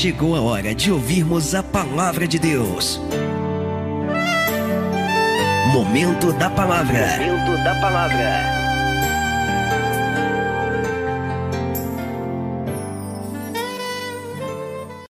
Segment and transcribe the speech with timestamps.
[0.00, 2.98] chegou a hora de ouvirmos a palavra de Deus.
[5.74, 7.18] Momento da palavra.
[7.18, 8.40] Momento da palavra.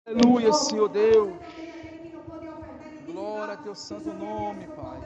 [0.07, 1.33] Aleluia, Senhor Deus.
[3.07, 5.01] Glória a teu santo nome, Pai.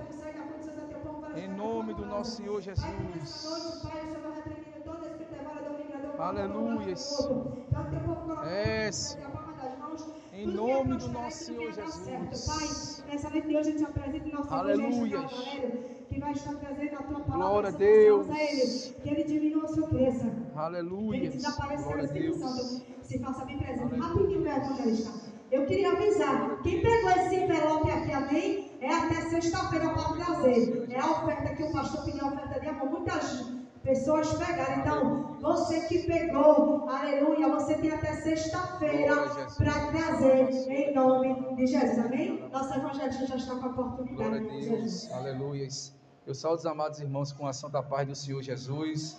[1.42, 3.88] Em nome do nosso Senhor Jesus.
[6.18, 7.46] Aleluia, Senhor.
[8.44, 9.39] É, Senhor.
[10.40, 12.46] Em nome do nosso Senhor Jesus.
[12.46, 15.28] Pai, nessa noite de hoje a gente apresenta o nosso Aleluia.
[16.08, 17.46] que vai estar trazendo a tua palavra.
[17.46, 18.30] Glória a Deus.
[18.30, 20.32] A ele, que ele diminua o seu cresça.
[20.56, 21.18] Aleluia.
[21.18, 22.38] Ele desapareça Glória a Deus.
[22.38, 22.86] Santo.
[23.02, 23.94] Se faça bem presente.
[23.96, 25.30] Rapidinho, meu evangelista.
[25.52, 28.70] Eu queria avisar, quem pegou esse envelope aqui, amém?
[28.80, 30.86] É até sexta-feira para trazer.
[30.88, 32.88] É a oferta que o pastor pediu, a oferta de amor.
[32.88, 34.80] Muitas pessoas pegaram.
[34.80, 39.14] Então, você que pegou, aleluia, você tem até sexta-feira
[39.56, 42.48] para trazer em nome de Jesus, amém?
[42.50, 45.12] Nossa evangelista já está com a oportunidade Glória a de Deus, Jesus.
[45.12, 45.68] aleluia.
[46.26, 49.18] Eu saúdo os amados irmãos com a santa paz do Senhor Jesus.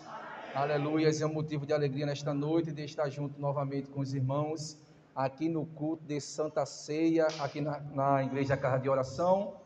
[0.54, 4.78] Aleluia, é um motivo de alegria nesta noite de estar junto novamente com os irmãos
[5.16, 9.61] aqui no culto de Santa Ceia, aqui na, na Igreja Casa de Oração.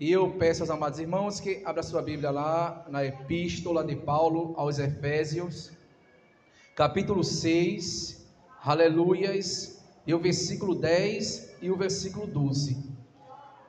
[0.00, 4.54] E eu peço aos amados irmãos que abra sua Bíblia lá na Epístola de Paulo
[4.56, 5.72] aos Efésios,
[6.74, 8.26] capítulo 6,
[8.64, 12.82] aleluias, e o versículo 10 e o versículo 12.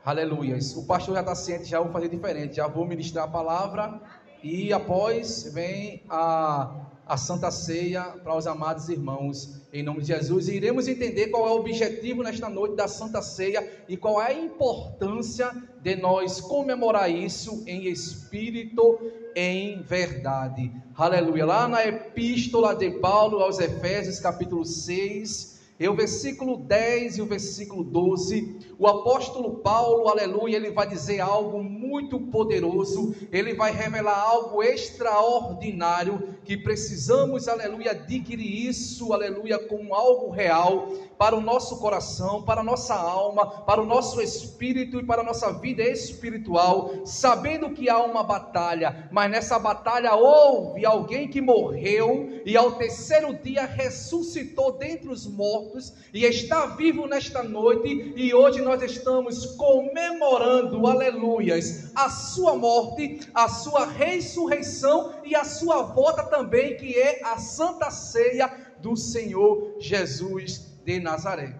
[0.05, 0.73] Aleluias.
[0.77, 2.55] O pastor já está ciente, já vou fazer diferente.
[2.55, 4.01] Já vou ministrar a palavra
[4.43, 9.61] e após vem a, a Santa Ceia para os amados irmãos.
[9.73, 10.49] Em nome de Jesus.
[10.49, 14.27] E iremos entender qual é o objetivo nesta noite da Santa Ceia e qual é
[14.27, 18.99] a importância de nós comemorar isso em espírito,
[19.35, 20.71] em verdade.
[20.95, 21.45] Aleluia.
[21.45, 25.60] Lá na Epístola de Paulo aos Efésios, capítulo 6.
[25.81, 31.19] E o versículo 10 e o versículo 12, o apóstolo Paulo, aleluia, ele vai dizer
[31.19, 39.95] algo muito poderoso, ele vai revelar algo extraordinário que precisamos, aleluia, adquirir isso, aleluia, como
[39.95, 45.03] algo real para o nosso coração, para a nossa alma, para o nosso espírito e
[45.03, 51.27] para a nossa vida espiritual, sabendo que há uma batalha, mas nessa batalha houve alguém
[51.27, 55.70] que morreu e ao terceiro dia ressuscitou dentre os mortos
[56.13, 63.47] e está vivo nesta noite e hoje nós estamos comemorando, aleluias, a sua morte, a
[63.47, 68.47] sua ressurreição e a sua volta também, que é a santa ceia
[68.81, 71.55] do Senhor Jesus de Nazaré.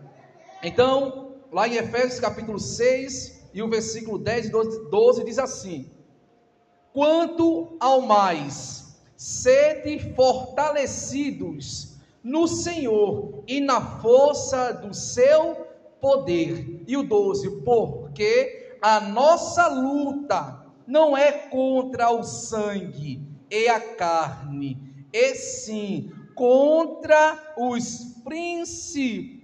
[0.64, 5.90] Então, lá em Efésios capítulo 6 e o versículo 10 e 12, 12 diz assim:
[6.94, 11.91] Quanto ao mais, sede fortalecidos
[12.24, 15.56] no Senhor e na força do seu
[16.00, 16.84] poder.
[16.88, 24.78] E o 12, porque a nossa luta não é contra o sangue e a carne,
[25.14, 29.42] e sim contra os principados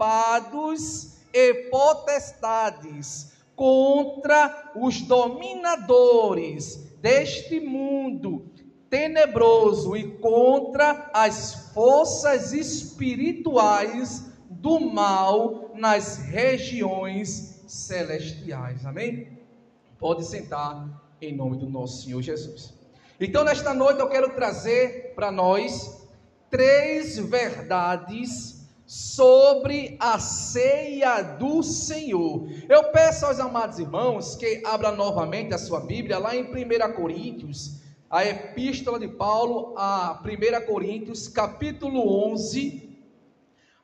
[1.34, 8.52] e potestades, contra os dominadores deste mundo
[8.90, 18.86] tenebroso e contra as forças espirituais do mal nas regiões celestiais.
[18.86, 19.40] Amém?
[20.00, 20.88] Pode sentar
[21.22, 22.74] em nome do nosso Senhor Jesus.
[23.20, 26.08] Então, nesta noite, eu quero trazer para nós
[26.50, 32.47] três verdades sobre a ceia do Senhor.
[32.70, 37.81] Eu peço aos amados irmãos que abra novamente a sua Bíblia lá em 1 Coríntios,
[38.09, 42.90] a epístola de Paulo a 1 Coríntios, capítulo 11,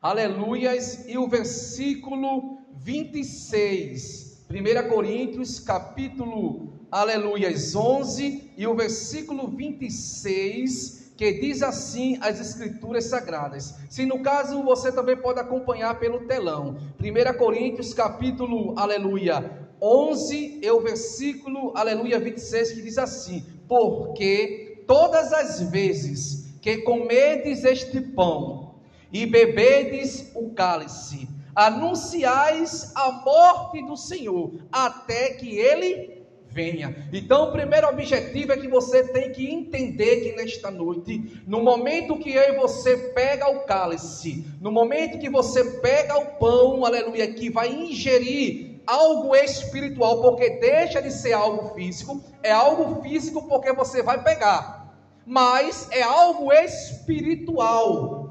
[0.01, 4.45] aleluias, e o versículo 26.
[4.49, 13.73] 1 Coríntios, capítulo, aleluias, 11, e o versículo 26, que diz assim as escrituras sagradas.
[13.89, 16.75] Se no caso você também pode acompanhar pelo telão.
[16.99, 25.31] 1 Coríntios, capítulo, aleluia, 11, e o versículo, aleluia, 26, que diz assim: Porque todas
[25.33, 28.75] as vezes que comedes este pão
[29.11, 36.23] e bebedes o cálice, anunciais a morte do Senhor, até que ele
[36.53, 36.95] venha.
[37.11, 42.17] Então, o primeiro objetivo é que você tem que entender que nesta noite, no momento
[42.17, 47.31] que eu e você pega o cálice, no momento que você pega o pão, aleluia,
[47.33, 53.71] que vai ingerir algo espiritual, porque deixa de ser algo físico, é algo físico porque
[53.73, 54.93] você vai pegar,
[55.25, 58.21] mas é algo espiritual.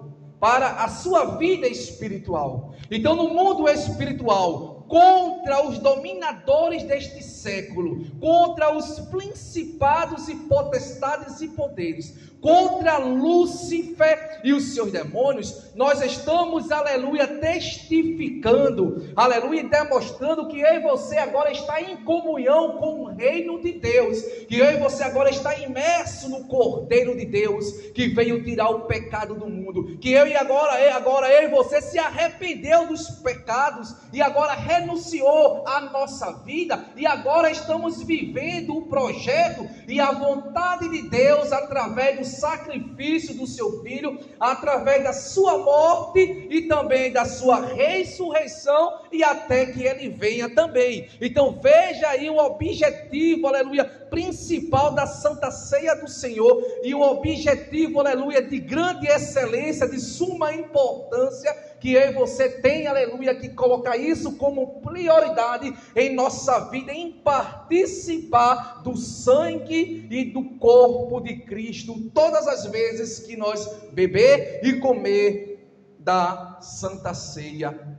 [0.43, 2.75] para a sua vida espiritual.
[2.91, 11.49] Então, no mundo espiritual, contra os dominadores deste século, contra os principados e potestades e
[11.49, 20.75] poderes, contra Lúcifer e os seus demônios, nós estamos, aleluia, testificando, aleluia, demonstrando que eu
[20.75, 25.05] e você agora está em comunhão com o reino de Deus, que eu e você
[25.05, 30.11] agora está imerso no Cordeiro de Deus, que veio tirar o pecado do mundo, que
[30.11, 35.81] eu e agora, agora eu e você se arrependeu dos pecados e agora renunciou à
[35.81, 42.32] nossa vida e agora estamos vivendo o projeto e a vontade de Deus através do
[42.33, 49.67] sacrifício do seu filho, através da sua morte e também da sua ressurreição e até
[49.67, 51.09] que ele venha também.
[51.21, 58.01] Então veja aí o objetivo, aleluia, principal da Santa Ceia do Senhor e o objetivo,
[58.01, 63.97] aleluia, de grande excelência, de suma importância que eu e você tem, aleluia, que colocar
[63.97, 72.09] isso como prioridade em nossa vida, em participar do sangue e do corpo de Cristo,
[72.15, 75.69] todas as vezes que nós beber e comer
[75.99, 77.99] da santa ceia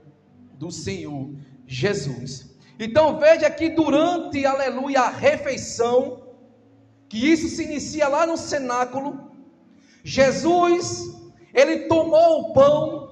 [0.53, 1.31] do Senhor
[1.67, 2.55] Jesus.
[2.79, 6.23] Então veja que durante, aleluia, a refeição,
[7.09, 9.29] que isso se inicia lá no cenáculo,
[10.05, 11.13] Jesus,
[11.53, 13.02] ele tomou o pão,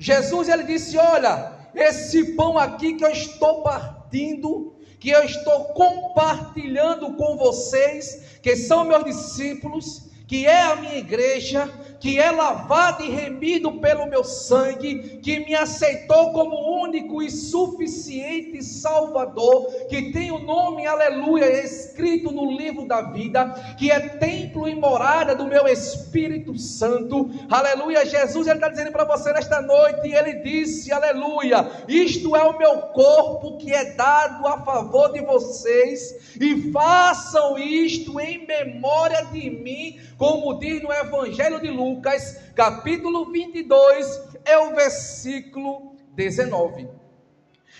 [0.00, 7.12] Jesus ele disse: Olha, esse pão aqui que eu estou partindo, que eu estou compartilhando
[7.16, 11.70] com vocês, que são meus discípulos, que é a minha igreja,
[12.00, 18.62] que é lavado e remido pelo meu sangue, que me aceitou como único e suficiente
[18.62, 24.74] Salvador, que tem o nome, aleluia, escrito no livro da vida, que é templo e
[24.74, 28.06] morada do meu Espírito Santo, aleluia.
[28.06, 32.78] Jesus está dizendo para você nesta noite, e ele disse, aleluia, isto é o meu
[32.78, 39.98] corpo que é dado a favor de vocês, e façam isto em memória de mim,
[40.20, 46.86] como diz no Evangelho de Lucas capítulo 22, é o versículo 19.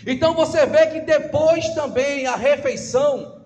[0.07, 3.45] Então você vê que depois também a refeição,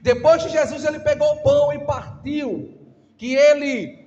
[0.00, 2.78] depois que Jesus ele pegou o pão e partiu,
[3.16, 3.98] que ele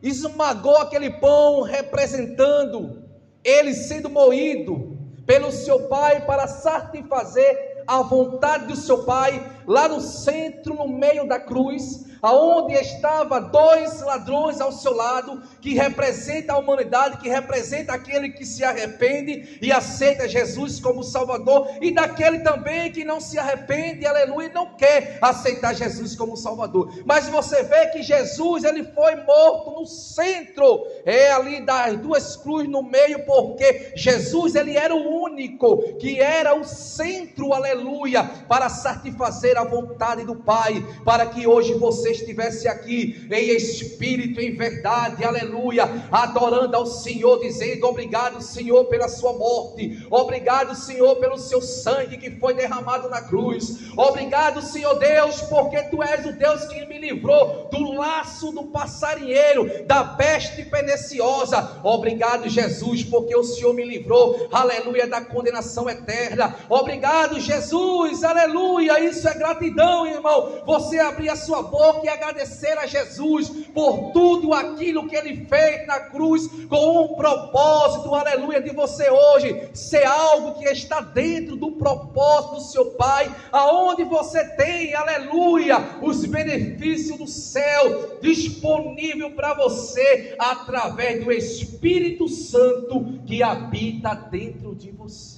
[0.00, 3.02] esmagou aquele pão representando
[3.42, 4.96] ele sendo moído
[5.26, 11.26] pelo seu pai para satisfazer a vontade do seu pai, lá no centro, no meio
[11.26, 17.92] da cruz, aonde estava dois ladrões ao seu lado, que representa a humanidade, que representa
[17.92, 23.38] aquele que se arrepende e aceita Jesus como Salvador, e daquele também que não se
[23.38, 26.92] arrepende, aleluia, e não quer aceitar Jesus como Salvador.
[27.04, 32.68] Mas você vê que Jesus, ele foi morto no centro, é ali das duas cruzes
[32.68, 39.56] no meio, porque Jesus, ele era o único que era o centro, aleluia, para satisfazer
[39.56, 45.24] a vontade do Pai, para que hoje você você estivesse aqui em espírito, em verdade,
[45.24, 52.16] aleluia, adorando ao Senhor, dizendo: Obrigado, Senhor, pela sua morte, obrigado, Senhor, pelo seu sangue
[52.16, 56.98] que foi derramado na cruz, obrigado, Senhor Deus, porque tu és o Deus que me
[56.98, 61.80] livrou do laço do passarinheiro, da peste perniciosa.
[61.82, 66.54] Obrigado, Jesus, porque o Senhor me livrou, aleluia, da condenação eterna.
[66.68, 69.00] Obrigado, Jesus, aleluia.
[69.00, 70.62] Isso é gratidão, irmão.
[70.64, 75.86] Você abrir a sua boca que agradecer a Jesus por tudo aquilo que ele fez
[75.86, 81.72] na cruz, com um propósito, aleluia, de você hoje ser algo que está dentro do
[81.72, 90.34] propósito do seu Pai, aonde você tem, aleluia, os benefícios do céu disponível para você
[90.38, 95.36] através do Espírito Santo que habita dentro de você.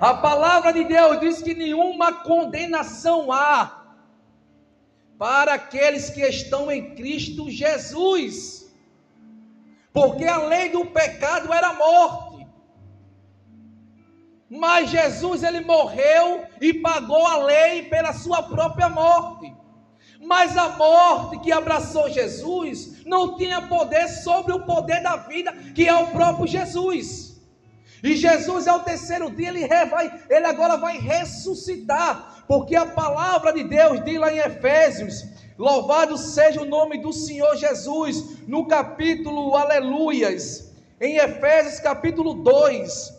[0.00, 3.77] A palavra de Deus diz que nenhuma condenação há
[5.18, 8.72] para aqueles que estão em Cristo Jesus.
[9.92, 12.46] Porque a lei do pecado era morte.
[14.48, 19.52] Mas Jesus ele morreu e pagou a lei pela sua própria morte.
[20.20, 25.86] Mas a morte que abraçou Jesus não tinha poder sobre o poder da vida, que
[25.86, 27.37] é o próprio Jesus.
[28.02, 33.62] E Jesus ao terceiro dia ele, vai, ele agora vai ressuscitar porque a palavra de
[33.64, 35.24] Deus diz lá em Efésios:
[35.58, 43.18] Louvado seja o nome do Senhor Jesus, no capítulo Aleluias, em Efésios capítulo 2.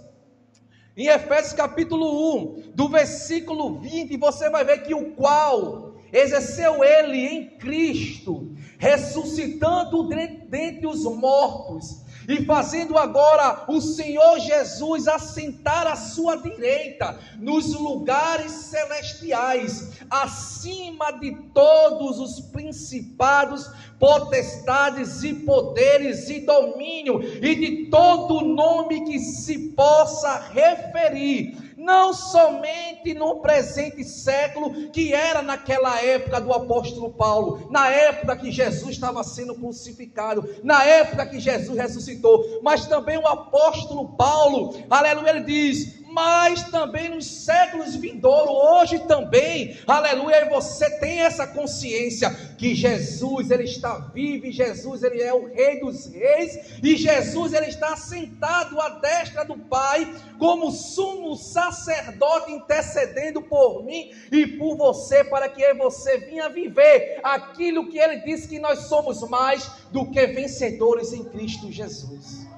[0.98, 7.25] Em Efésios capítulo 1, do versículo 20, você vai ver que o qual exerceu ele
[7.25, 10.09] em Cristo, ressuscitando
[10.50, 18.51] dentre os mortos e fazendo agora o Senhor Jesus assentar à sua direita nos lugares
[18.51, 23.67] celestiais, acima de todos os principados,
[23.98, 33.13] potestades e poderes e domínio e de todo nome que se possa referir não somente
[33.13, 39.24] no presente século, que era naquela época do apóstolo Paulo, na época que Jesus estava
[39.24, 45.99] sendo crucificado, na época que Jesus ressuscitou, mas também o apóstolo Paulo, aleluia, ele diz:
[46.12, 53.51] mas também nos séculos vindouros, hoje também, aleluia, e você tem essa consciência que Jesus,
[53.51, 57.96] ele está vivo, e Jesus, ele é o rei dos reis, e Jesus, ele está
[57.96, 65.48] sentado à destra do Pai, como sumo sacerdote intercedendo por mim e por você, para
[65.48, 71.13] que você venha viver aquilo que ele disse que nós somos mais do que vencedores
[71.13, 72.49] em Cristo Jesus.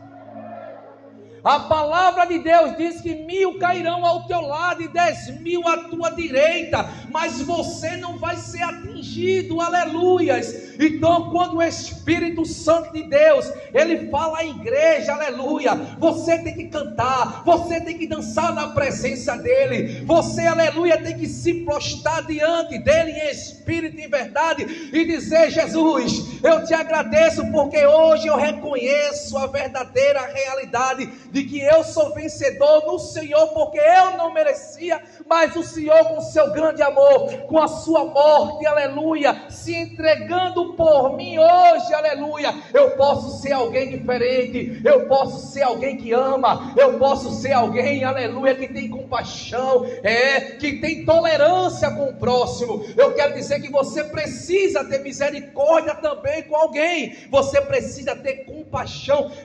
[1.43, 5.77] A palavra de Deus diz que mil cairão ao teu lado e dez mil à
[5.86, 10.75] tua direita, mas você não vai ser atingido, aleluias.
[10.79, 16.65] Então, quando o Espírito Santo de Deus, ele fala à igreja, aleluia, você tem que
[16.65, 22.77] cantar, você tem que dançar na presença dele, você, aleluia, tem que se prostrar diante
[22.77, 29.38] dele em espírito e verdade e dizer: Jesus, eu te agradeço porque hoje eu reconheço
[29.38, 35.55] a verdadeira realidade de que eu sou vencedor no Senhor, porque eu não merecia, mas
[35.55, 41.38] o Senhor, com seu grande amor, com a sua morte, aleluia, se entregando por mim
[41.38, 47.31] hoje, aleluia, eu posso ser alguém diferente, eu posso ser alguém que ama, eu posso
[47.31, 52.85] ser alguém, aleluia, que tem compaixão, é, que tem tolerância com o próximo.
[52.97, 58.61] Eu quero dizer que você precisa ter misericórdia também com alguém, você precisa ter compaixão,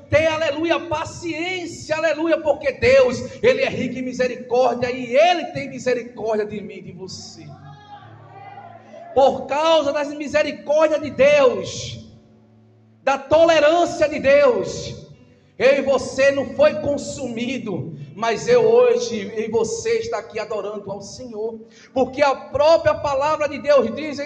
[0.09, 6.47] ter, aleluia, paciência, aleluia, porque Deus, Ele é rico em misericórdia e Ele tem misericórdia
[6.47, 7.47] de mim e de você.
[9.15, 12.07] Por causa das misericórdias de Deus,
[13.03, 15.07] da tolerância de Deus,
[15.59, 21.01] eu e você não foi consumido, mas eu hoje e você está aqui adorando ao
[21.01, 21.59] Senhor,
[21.95, 24.19] porque a própria palavra de Deus diz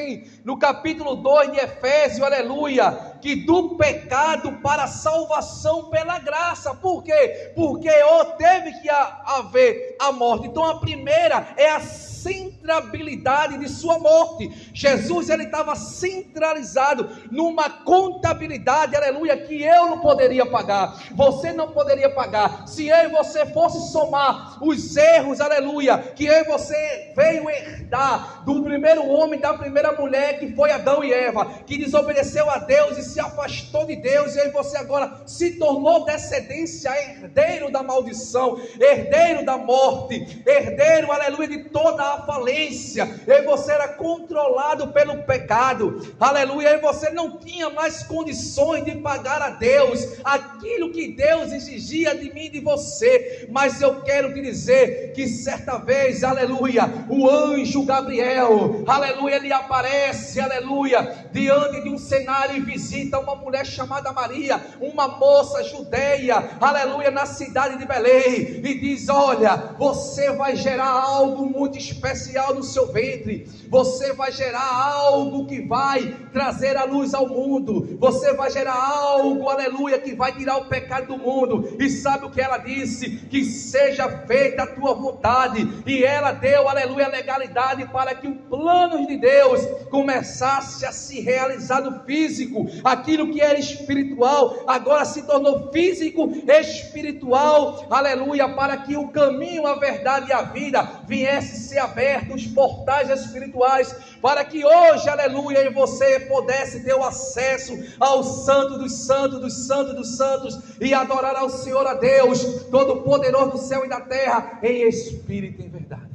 [0.45, 7.03] no capítulo 2 de Efésios, aleluia, que do pecado para a salvação pela graça, por
[7.03, 7.53] quê?
[7.55, 11.81] Porque oh, teve que haver a morte, então a primeira é a
[12.21, 14.71] centrabilidade de sua morte.
[14.75, 22.11] Jesus ele estava centralizado numa contabilidade, aleluia, que eu não poderia pagar, você não poderia
[22.11, 22.67] pagar.
[22.67, 28.45] Se eu e você fosse somar os erros, aleluia, que eu e você veio herdar
[28.45, 32.99] do primeiro homem, da primeira mulher, que foi Adão e Eva, que desobedeceu a Deus
[32.99, 38.61] e se afastou de Deus, e aí você agora se tornou descendência, herdeiro da maldição,
[38.81, 46.15] herdeiro da morte, herdeiro, aleluia, de toda a falência, e você era controlado pelo pecado,
[46.19, 52.15] aleluia, e você não tinha mais condições de pagar a Deus aquilo que Deus exigia
[52.15, 57.29] de mim e de você, mas eu quero te dizer que certa vez, aleluia, o
[57.29, 62.61] anjo Gabriel, aleluia, ele aparece, aleluia, diante de um cenário e
[63.01, 69.09] visita uma mulher chamada Maria, uma moça judeia, aleluia, na cidade de Belém, e diz:
[69.09, 75.63] Olha, você vai gerar algo muito especial no seu ventre, você vai gerar algo que
[75.63, 80.67] vai trazer a luz ao mundo, você vai gerar algo, aleluia, que vai tirar o
[80.67, 81.77] pecado do mundo.
[81.79, 83.11] E sabe o que ela disse?
[83.31, 89.07] Que seja feita a tua vontade, e ela deu, aleluia, legalidade para que o plano
[89.07, 95.71] de Deus começasse a se realizar no físico, aquilo que era espiritual agora se tornou
[95.73, 102.35] físico, espiritual, aleluia, para que o caminho, a verdade e a vida viesse ser aberto,
[102.35, 108.93] os portais espirituais, para que hoje, aleluia, você pudesse ter o acesso ao Santo dos
[109.05, 113.89] Santos, dos Santos dos Santos, e adorar ao Senhor, a Deus, Todo-Poderoso do céu e
[113.89, 116.11] da terra, em espírito e em verdade.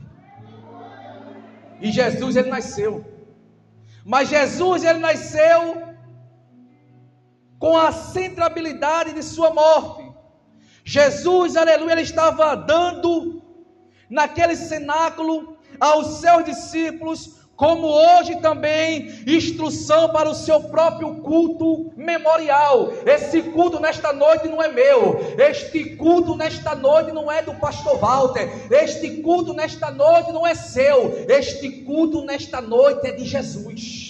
[1.81, 3.05] E Jesus, ele nasceu.
[4.03, 5.84] Mas Jesus, ele nasceu
[7.59, 10.11] com a centrabilidade de sua morte.
[10.83, 13.41] Jesus, aleluia, ele estava dando
[14.09, 22.91] naquele cenáculo aos seus discípulos como hoje também instrução para o seu próprio culto memorial.
[23.05, 27.97] Esse culto nesta noite não é meu, este culto nesta noite não é do pastor
[27.97, 34.04] Walter, este culto nesta noite não é seu, este culto nesta noite é de Jesus.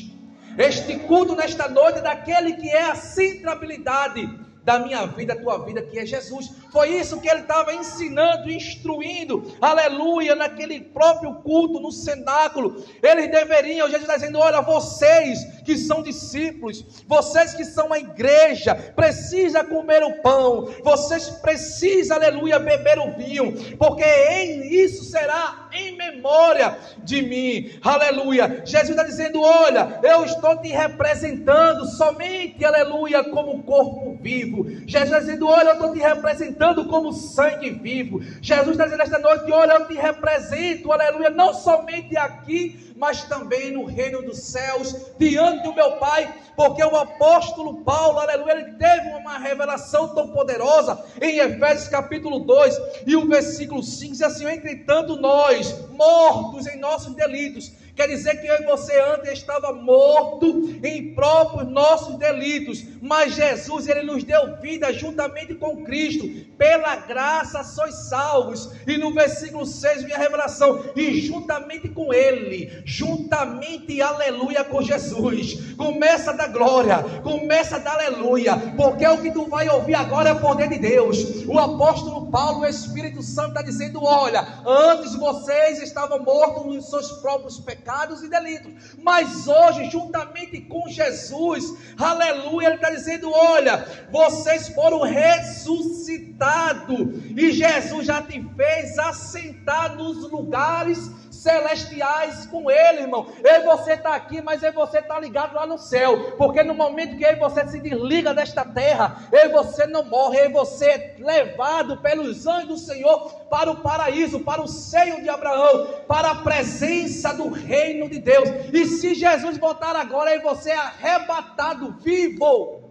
[0.57, 5.81] Este culto nesta noite daquele que é a centralidade da minha vida, a tua vida,
[5.83, 6.51] que é Jesus.
[6.71, 12.83] Foi isso que ele estava ensinando, instruindo, aleluia, naquele próprio culto, no cenáculo.
[13.01, 18.75] Eles deveriam, Jesus está dizendo: olha, vocês que são discípulos, vocês que são a igreja,
[18.95, 25.97] precisa comer o pão, vocês precisam, aleluia, beber o vinho, porque em isso será em
[25.97, 28.61] memória de mim, aleluia.
[28.63, 34.65] Jesus está dizendo: olha, eu estou te representando somente, aleluia, como corpo vivo.
[34.87, 38.21] Jesus está dizendo: Olha, eu estou te representando como sangue vivo.
[38.41, 43.71] Jesus está dizendo esta noite: Olha, eu te represento, aleluia, não somente aqui, mas também
[43.71, 49.09] no reino dos céus, diante do meu Pai, porque o apóstolo Paulo, aleluia, ele teve
[49.09, 55.17] uma revelação tão poderosa em Efésios capítulo 2 e o versículo 5 diz assim: Entretanto,
[55.17, 60.45] nós, mortos em nossos delitos, Quer dizer que eu e você antes estava morto
[60.83, 66.27] em próprios nossos delitos, mas Jesus ele nos deu vida juntamente com Cristo.
[66.57, 68.69] Pela graça sois salvos.
[68.85, 75.75] E no versículo 6 vem a revelação, e juntamente com ele, juntamente aleluia com Jesus.
[75.75, 80.41] Começa da glória, começa da aleluia, porque o que tu vai ouvir agora é o
[80.41, 81.45] poder de Deus.
[81.45, 87.11] O apóstolo Paulo, o Espírito Santo está dizendo: "Olha, antes vocês estavam mortos nos seus
[87.21, 88.95] próprios pecados, pecados e delitos.
[88.97, 91.63] Mas hoje, juntamente com Jesus,
[91.97, 96.97] aleluia, ele está dizendo: olha, vocês foram ressuscitados,
[97.37, 101.11] e Jesus já te fez assentar nos lugares
[101.45, 103.27] celestiais com Ele, irmão.
[103.43, 106.31] Eu e você está aqui, mas eu e você está ligado lá no céu.
[106.37, 110.03] Porque no momento que eu e você se desliga desta terra, eu e você não
[110.03, 114.67] morre, eu e você é levado pelos anjos do Senhor para o paraíso, para o
[114.67, 118.49] seio de Abraão, para a presença do reino de Deus.
[118.73, 122.81] E se Jesus voltar agora, eu e você é arrebatado vivo.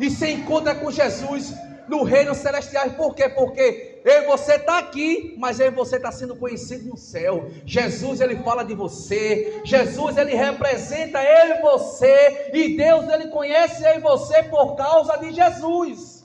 [0.00, 1.54] E se encontra com Jesus
[1.86, 2.90] no reino celestial.
[2.90, 3.28] Por quê?
[3.28, 7.50] Porque eu e você está aqui, mas eu e você está sendo conhecido no céu.
[7.64, 9.62] Jesus, ele fala de você.
[9.64, 12.50] Jesus, ele representa eu e você.
[12.52, 16.22] E Deus, ele conhece eu e você por causa de Jesus.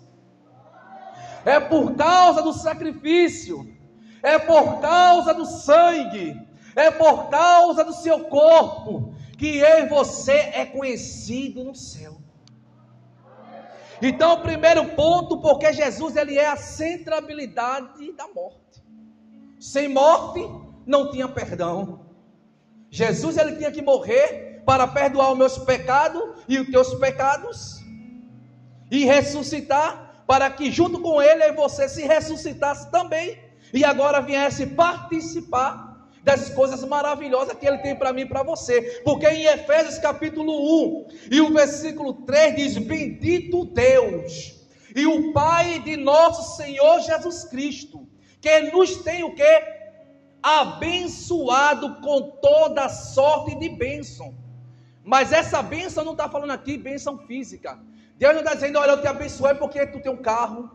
[1.45, 3.65] É por causa do sacrifício.
[4.21, 6.35] É por causa do sangue.
[6.75, 9.13] É por causa do seu corpo.
[9.37, 12.18] Que eu e você é conhecido no céu.
[14.01, 18.83] Então, o primeiro ponto, porque Jesus ele é a centralidade da morte.
[19.59, 20.39] Sem morte
[20.85, 22.05] não tinha perdão.
[22.89, 27.79] Jesus ele tinha que morrer para perdoar os meus pecados e os teus pecados
[28.89, 33.37] e ressuscitar para que junto com ele você se ressuscitasse também
[33.73, 35.88] e agora viesse participar
[36.23, 39.01] das coisas maravilhosas que ele tem para mim e para você.
[39.03, 40.51] Porque em Efésios capítulo
[41.01, 44.59] 1 e o versículo 3 diz: Bendito Deus
[44.95, 48.07] e o Pai de nosso Senhor Jesus Cristo,
[48.41, 49.79] que nos tem o que?
[50.41, 54.33] Abençoado com toda sorte de bênção.
[55.03, 57.79] Mas essa bênção não está falando aqui bênção física.
[58.17, 60.69] Deus não está dizendo, olha, eu te abençoei porque tu tem um carro,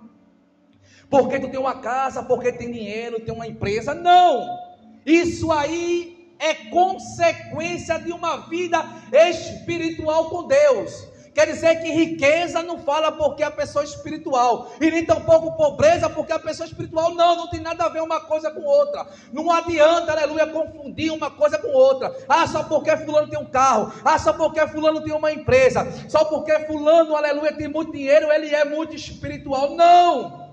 [1.10, 3.94] porque tu tem uma casa, porque tem dinheiro, tem uma empresa.
[3.94, 4.73] Não!
[5.04, 11.14] Isso aí é consequência de uma vida espiritual com Deus.
[11.34, 16.08] Quer dizer que riqueza não fala porque a pessoa é espiritual, e nem tampouco pobreza
[16.08, 17.12] porque a pessoa é espiritual.
[17.12, 19.04] Não, não tem nada a ver uma coisa com outra.
[19.32, 22.14] Não adianta, aleluia, confundir uma coisa com outra.
[22.28, 23.92] Ah, só porque Fulano tem um carro.
[24.04, 25.84] Ah, só porque Fulano tem uma empresa.
[26.08, 29.74] Só porque Fulano, aleluia, tem muito dinheiro, ele é muito espiritual.
[29.74, 30.44] Não!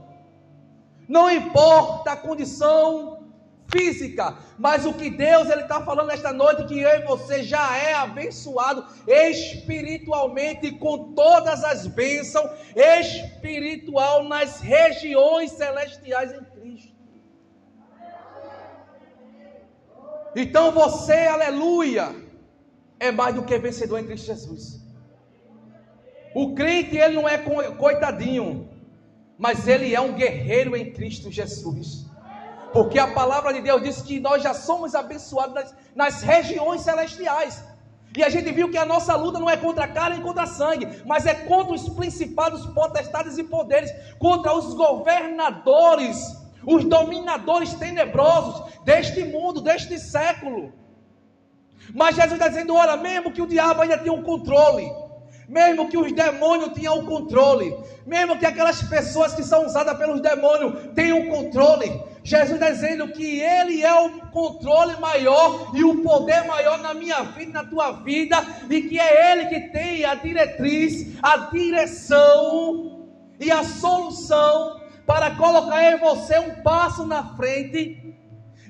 [1.08, 3.21] Não importa a condição
[3.72, 7.78] física, mas o que Deus ele está falando nesta noite que eu e você já
[7.78, 16.92] é abençoado espiritualmente com todas as bênçãos espiritual nas regiões celestiais em Cristo.
[20.36, 22.16] Então você, aleluia,
[23.00, 24.82] é mais do que vencedor em Cristo Jesus.
[26.34, 28.70] O crente ele não é coitadinho,
[29.38, 32.11] mas ele é um guerreiro em Cristo Jesus.
[32.74, 37.64] Porque a palavra de Deus diz que nós já somos abençoados nas, nas regiões celestiais.
[38.16, 40.46] E a gente viu que a nossa luta não é contra a carne e contra
[40.46, 46.18] sangue, mas é contra os principados, potestades e poderes, contra os governadores,
[46.66, 50.74] os dominadores tenebrosos deste mundo, deste século.
[51.94, 54.92] Mas Jesus está dizendo: olha, mesmo que o diabo ainda tenha um controle,
[55.48, 60.22] mesmo que os demônios tenham o controle, mesmo que aquelas pessoas que são usadas pelos
[60.22, 66.04] demônios tenham o controle, Jesus está dizendo que Ele é o controle maior e o
[66.04, 68.38] poder maior na minha vida, na tua vida,
[68.70, 75.84] e que é Ele que tem a diretriz, a direção e a solução para colocar
[75.84, 78.16] em você um passo na frente.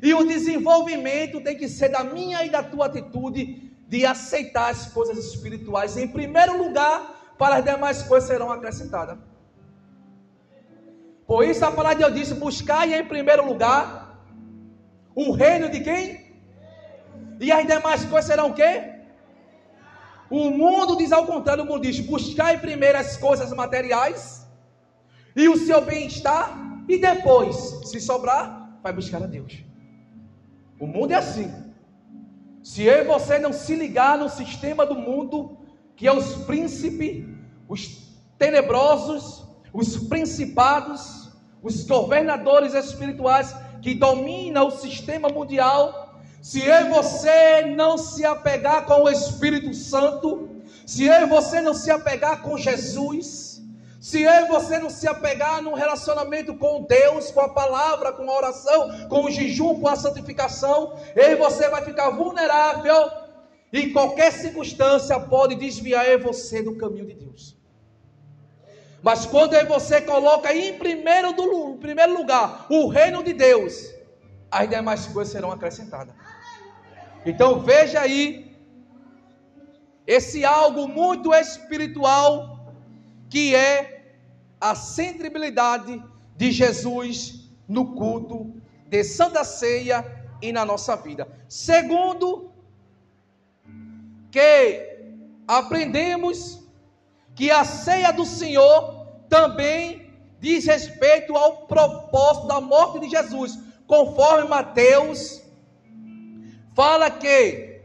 [0.01, 4.87] E o desenvolvimento tem que ser da minha e da tua atitude de aceitar as
[4.87, 9.17] coisas espirituais em primeiro lugar, para as demais coisas serão acrescentadas.
[11.31, 14.21] Por isso a palavra de Deus disse: buscai em primeiro lugar
[15.15, 16.01] o reino de quem?
[17.39, 18.95] E as demais coisas serão o quê?
[20.29, 24.45] O mundo diz ao contrário, o mundo diz: buscai primeiro as coisas materiais
[25.33, 26.45] e o seu bem-estar,
[26.89, 27.55] e depois,
[27.89, 29.63] se sobrar, vai buscar a Deus.
[30.81, 31.49] O mundo é assim.
[32.61, 35.57] Se eu e você não se ligar no sistema do mundo,
[35.95, 37.25] que é os príncipes,
[37.69, 37.81] os
[38.37, 41.20] tenebrosos, os principados,
[41.61, 48.85] os governadores espirituais que dominam o sistema mundial, se eu e você não se apegar
[48.85, 50.49] com o Espírito Santo,
[50.85, 53.61] se eu e você não se apegar com Jesus,
[53.99, 58.27] se eu e você não se apegar num relacionamento com Deus, com a palavra, com
[58.29, 63.11] a oração, com o jejum, com a santificação, eu e você vai ficar vulnerável
[63.71, 67.60] e qualquer circunstância pode desviar você do caminho de Deus.
[69.03, 73.91] Mas quando você coloca em primeiro, do, em primeiro lugar o reino de Deus,
[74.49, 76.13] as demais coisas serão acrescentadas.
[77.25, 78.55] Então veja aí
[80.05, 82.59] esse algo muito espiritual
[83.29, 84.03] que é
[84.59, 86.03] a centralidade
[86.35, 88.53] de Jesus no culto
[88.87, 90.05] de Santa Ceia
[90.41, 91.27] e na nossa vida.
[91.47, 92.51] Segundo,
[94.29, 95.05] que
[95.47, 96.60] aprendemos
[97.35, 104.47] que a ceia do Senhor também diz respeito ao propósito da morte de Jesus, conforme
[104.47, 105.41] Mateus
[106.73, 107.81] fala que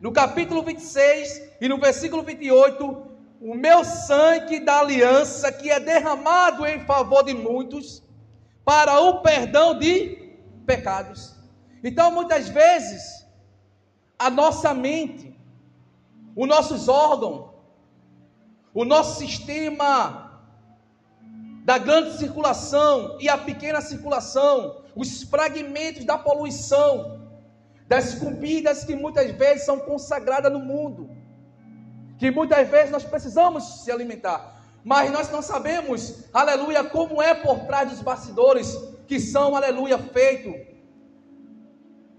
[0.00, 3.10] no capítulo 26 e no versículo 28
[3.40, 8.02] o meu sangue da aliança que é derramado em favor de muitos
[8.64, 10.34] para o perdão de
[10.66, 11.34] pecados.
[11.82, 13.26] Então, muitas vezes,
[14.18, 15.34] a nossa mente,
[16.36, 17.49] os nossos órgãos,
[18.72, 20.42] o nosso sistema
[21.64, 27.20] da grande circulação e a pequena circulação, os fragmentos da poluição,
[27.86, 31.10] das comidas que muitas vezes são consagradas no mundo,
[32.18, 37.60] que muitas vezes nós precisamos se alimentar, mas nós não sabemos, aleluia, como é por
[37.66, 40.54] trás dos bastidores que são, aleluia, feito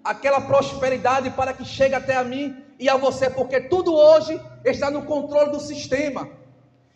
[0.04, 4.90] aquela prosperidade para que chegue até a mim e a você, porque tudo hoje está
[4.90, 6.41] no controle do sistema.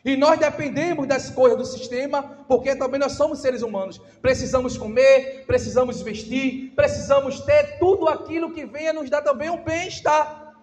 [0.05, 3.97] E nós dependemos das coisas do sistema, porque também nós somos seres humanos.
[4.21, 10.53] Precisamos comer, precisamos vestir, precisamos ter tudo aquilo que venha nos dar também um bem-estar.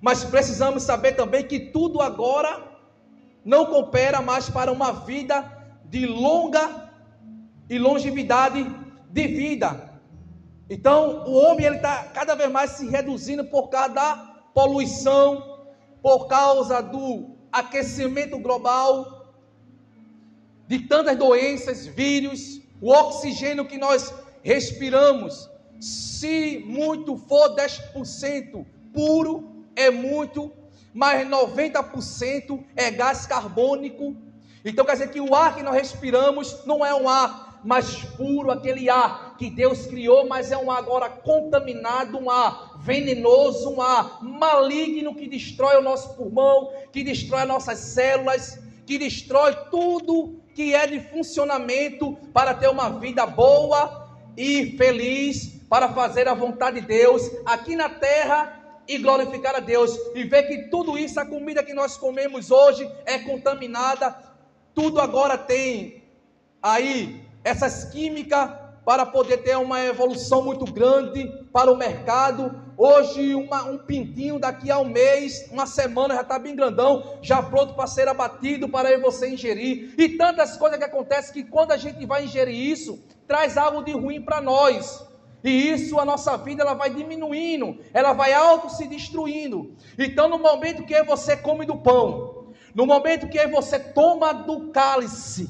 [0.00, 2.62] Mas precisamos saber também que tudo agora
[3.44, 5.44] não coopera mais para uma vida
[5.86, 6.88] de longa
[7.68, 8.64] e longevidade
[9.10, 10.00] de vida.
[10.70, 14.16] Então, o homem ele está cada vez mais se reduzindo por causa da
[14.54, 15.66] poluição,
[16.00, 19.34] por causa do aquecimento global,
[20.66, 25.48] de tantas doenças, vírus, o oxigênio que nós respiramos,
[25.80, 30.52] se muito for 10% puro, é muito,
[30.92, 34.16] mas 90% é gás carbônico.
[34.64, 38.50] Então quer dizer que o ar que nós respiramos não é um ar mais puro,
[38.50, 43.82] aquele ar que Deus criou, mas é um ar agora contaminado, um ar venenoso, um
[43.82, 50.40] ar maligno que destrói o nosso pulmão, que destrói as nossas células, que destrói tudo
[50.54, 56.80] que é de funcionamento para ter uma vida boa e feliz, para fazer a vontade
[56.80, 59.94] de Deus aqui na terra e glorificar a Deus.
[60.14, 64.16] E ver que tudo isso, a comida que nós comemos hoje é contaminada,
[64.74, 66.02] tudo agora tem
[66.62, 68.50] aí essas químicas
[68.84, 72.62] para poder ter uma evolução muito grande para o mercado.
[72.76, 77.42] Hoje, uma, um pintinho daqui a um mês, uma semana já está bem grandão, já
[77.42, 79.94] pronto para ser abatido para você ingerir.
[79.98, 83.92] E tantas coisas que acontecem que quando a gente vai ingerir isso, traz algo de
[83.92, 85.06] ruim para nós.
[85.44, 89.74] E isso a nossa vida ela vai diminuindo, ela vai auto se destruindo.
[89.98, 95.48] Então no momento que você come do pão, no momento que você toma do cálice,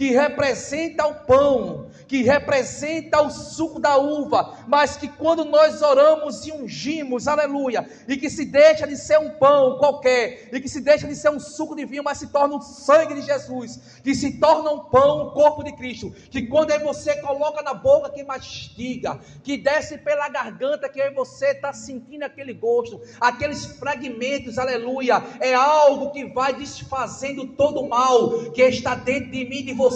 [0.00, 6.46] que representa o pão, que representa o suco da uva, mas que quando nós oramos
[6.46, 10.80] e ungimos, aleluia, e que se deixa de ser um pão qualquer, e que se
[10.80, 14.14] deixa de ser um suco de vinho, mas se torna o sangue de Jesus, que
[14.14, 18.08] se torna um pão, o corpo de Cristo, que quando aí você coloca na boca,
[18.08, 24.58] que mastiga, que desce pela garganta, que aí você está sentindo aquele gosto, aqueles fragmentos,
[24.58, 29.74] aleluia, é algo que vai desfazendo todo o mal que está dentro de mim, de
[29.74, 29.89] você,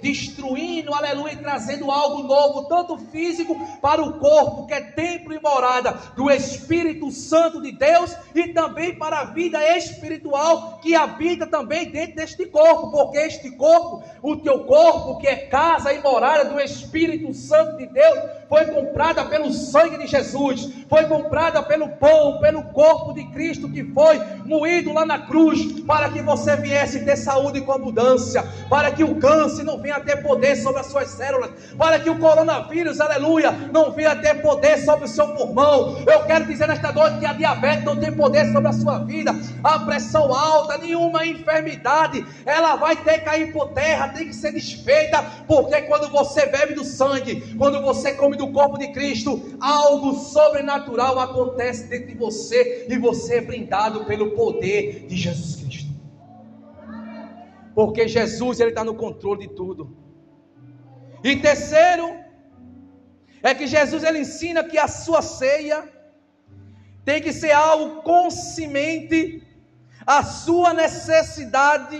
[0.00, 5.92] destruindo, aleluia trazendo algo novo, tanto físico para o corpo, que é templo e morada
[6.16, 12.16] do Espírito Santo de Deus, e também para a vida espiritual que habita também dentro
[12.16, 17.32] deste corpo, porque este corpo, o teu corpo, que é casa e morada do Espírito
[17.32, 23.12] Santo de Deus, foi comprada pelo sangue de Jesus, foi comprada pelo pão, pelo corpo
[23.12, 27.72] de Cristo que foi moído lá na cruz, para que você viesse ter saúde com
[27.72, 32.10] abundância, para que o câncer não venha ter poder sobre as suas células, para que
[32.10, 35.98] o coronavírus, aleluia, não venha ter poder sobre o seu pulmão.
[36.06, 39.34] Eu quero dizer nesta noite que a diabetes não tem poder sobre a sua vida,
[39.62, 44.52] a pressão alta, nenhuma enfermidade, ela vai ter que cair por terra, tem que ser
[44.52, 50.14] desfeita, porque quando você bebe do sangue, quando você come do corpo de Cristo, algo
[50.14, 55.85] sobrenatural acontece dentro de você e você é brindado pelo poder de Jesus Cristo.
[57.76, 59.82] Porque Jesus ele está no controle de tudo.
[61.22, 62.06] E terceiro,
[63.42, 65.78] é que Jesus ele ensina que a sua ceia
[67.04, 69.20] tem que ser algo consciente,
[70.06, 71.98] a sua necessidade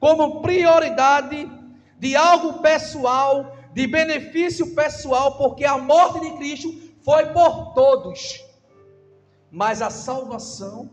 [0.00, 1.48] como prioridade
[1.96, 6.68] de algo pessoal, de benefício pessoal, porque a morte de Cristo
[7.04, 8.44] foi por todos,
[9.52, 10.90] mas a salvação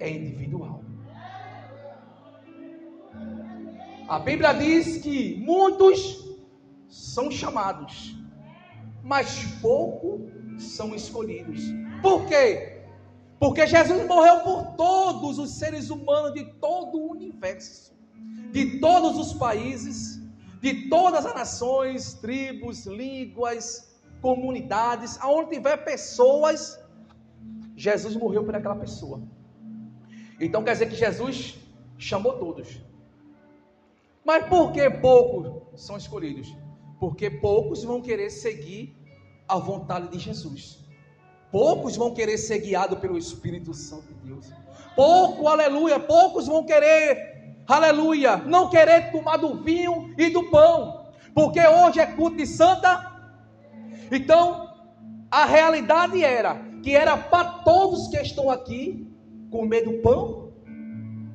[0.00, 0.65] é individual.
[4.08, 6.24] A Bíblia diz que muitos
[6.88, 8.14] são chamados,
[9.02, 11.60] mas pouco são escolhidos.
[12.00, 12.82] Por quê?
[13.40, 17.92] Porque Jesus morreu por todos os seres humanos de todo o universo,
[18.52, 20.22] de todos os países,
[20.60, 26.78] de todas as nações, tribos, línguas, comunidades, aonde tiver pessoas,
[27.74, 29.20] Jesus morreu por aquela pessoa.
[30.40, 31.58] Então quer dizer que Jesus
[31.98, 32.80] chamou todos.
[34.26, 36.52] Mas por que poucos são escolhidos?
[36.98, 38.96] Porque poucos vão querer seguir
[39.46, 40.84] a vontade de Jesus.
[41.52, 44.52] Poucos vão querer ser guiados pelo Espírito Santo de Deus.
[44.96, 51.06] Pouco, aleluia, poucos vão querer, aleluia, não querer tomar do vinho e do pão.
[51.32, 52.90] Porque hoje é culto de santa.
[54.10, 54.74] Então,
[55.30, 59.08] a realidade era que era para todos que estão aqui
[59.52, 60.52] comer do pão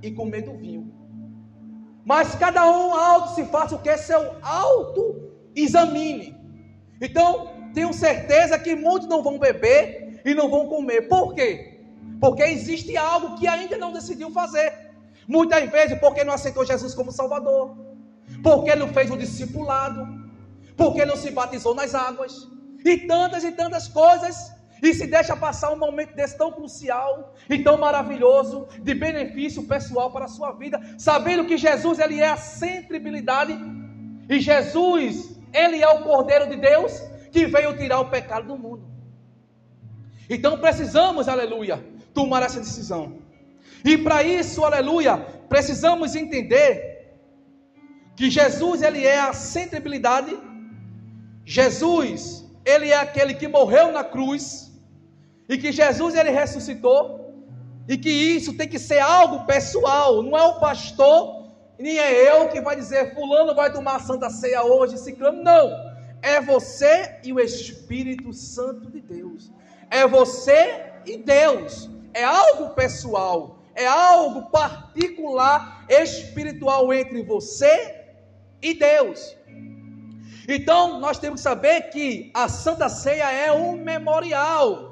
[0.03, 1.00] e comer do vinho.
[2.05, 6.35] Mas cada um alto se faça o que é seu alto examine.
[6.99, 11.07] Então, tenho certeza que muitos não vão beber e não vão comer.
[11.07, 11.79] Por quê?
[12.19, 14.91] Porque existe algo que ainda não decidiu fazer.
[15.27, 17.75] Muitas vezes porque não aceitou Jesus como Salvador,
[18.43, 20.07] porque não fez o discipulado,
[20.75, 22.47] porque não se batizou nas águas,
[22.83, 27.59] e tantas e tantas coisas, e se deixa passar um momento desse tão crucial e
[27.59, 32.37] tão maravilhoso, de benefício pessoal para a sua vida, sabendo que Jesus ele é a
[32.37, 33.57] centribilidade,
[34.27, 36.99] e Jesus ele é o Cordeiro de Deus
[37.31, 38.83] que veio tirar o pecado do mundo.
[40.29, 43.19] Então precisamos, aleluia, tomar essa decisão.
[43.83, 45.17] E para isso, aleluia,
[45.49, 47.19] precisamos entender
[48.15, 50.37] que Jesus ele é a centralidade.
[51.43, 54.70] Jesus, ele é aquele que morreu na cruz
[55.51, 56.99] e que Jesus ele ressuscitou
[57.87, 61.41] e que isso tem que ser algo pessoal, não é o pastor
[61.81, 65.71] nem é eu que vai dizer, fulano vai tomar a Santa Ceia hoje, ciclano, não.
[66.21, 69.51] É você e o Espírito Santo de Deus.
[69.89, 71.89] É você e Deus.
[72.13, 78.05] É algo pessoal, é algo particular, espiritual entre você
[78.61, 79.35] e Deus.
[80.47, 84.90] Então, nós temos que saber que a Santa Ceia é um memorial.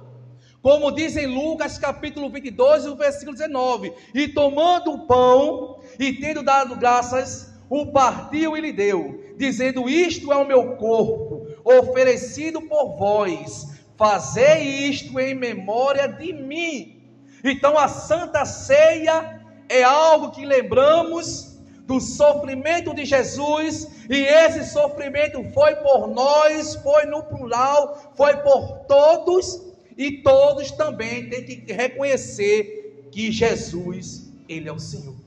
[0.61, 6.43] Como diz em Lucas capítulo 22, o versículo 19: E tomando o pão e tendo
[6.43, 12.97] dado graças, o partiu e lhe deu, dizendo: Isto é o meu corpo, oferecido por
[12.97, 17.09] vós, fazei isto em memória de mim.
[17.41, 25.41] Então a santa ceia é algo que lembramos do sofrimento de Jesus, e esse sofrimento
[25.53, 29.68] foi por nós, foi no plural, foi por todos
[29.99, 35.17] e todos também têm que reconhecer que Jesus, Ele é o Senhor.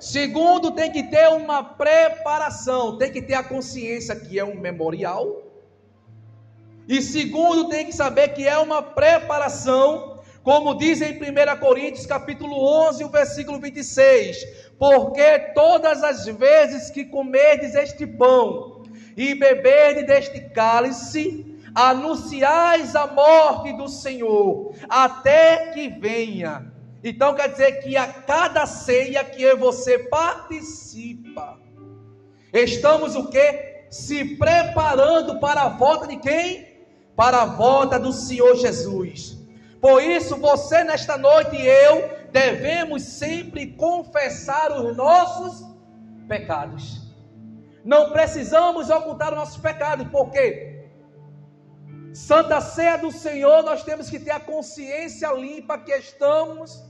[0.00, 5.40] Segundo, tem que ter uma preparação, tem que ter a consciência que é um memorial.
[6.88, 12.56] E segundo, tem que saber que é uma preparação, como diz em 1 Coríntios, capítulo
[12.88, 14.44] 11, o versículo 26,
[14.76, 18.82] porque todas as vezes que comerdes este pão
[19.16, 26.72] e beberdes deste cálice, anunciais a morte do Senhor, até que venha.
[27.02, 31.58] Então quer dizer que a cada ceia que você participa,
[32.52, 33.72] estamos o que?
[33.90, 36.86] Se preparando para a volta de quem?
[37.16, 39.38] Para a volta do Senhor Jesus.
[39.80, 45.66] Por isso, você nesta noite e eu devemos sempre confessar os nossos
[46.28, 47.02] pecados.
[47.84, 50.71] Não precisamos ocultar os nossos pecados, porque
[52.14, 56.84] Santa Ceia do Senhor, nós temos que ter a consciência limpa que estamos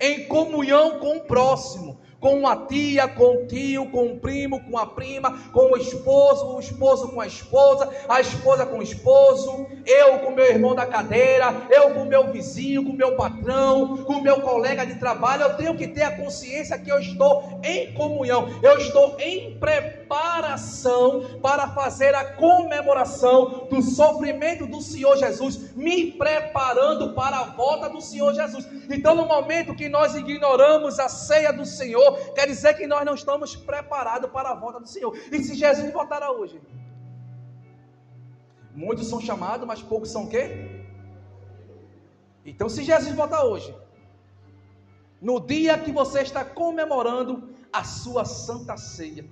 [0.00, 4.76] em comunhão com o próximo com a tia, com o tio, com o primo, com
[4.76, 9.64] a prima, com o esposo, o esposo com a esposa, a esposa com o esposo,
[9.86, 14.40] eu com meu irmão da cadeira, eu com meu vizinho, com meu patrão, com meu
[14.40, 15.42] colega de trabalho.
[15.42, 21.38] Eu tenho que ter a consciência que eu estou em comunhão, eu estou em preparação
[21.40, 28.00] para fazer a comemoração do sofrimento do Senhor Jesus, me preparando para a volta do
[28.00, 28.66] Senhor Jesus.
[28.90, 33.14] Então, no momento que nós ignoramos a ceia do Senhor, quer dizer que nós não
[33.14, 35.16] estamos preparados para a volta do Senhor.
[35.30, 36.60] E se Jesus voltar hoje?
[38.74, 40.84] Muitos são chamados, mas poucos são quê?
[42.44, 43.74] Então, se Jesus voltar hoje,
[45.20, 49.24] no dia que você está comemorando a sua santa ceia,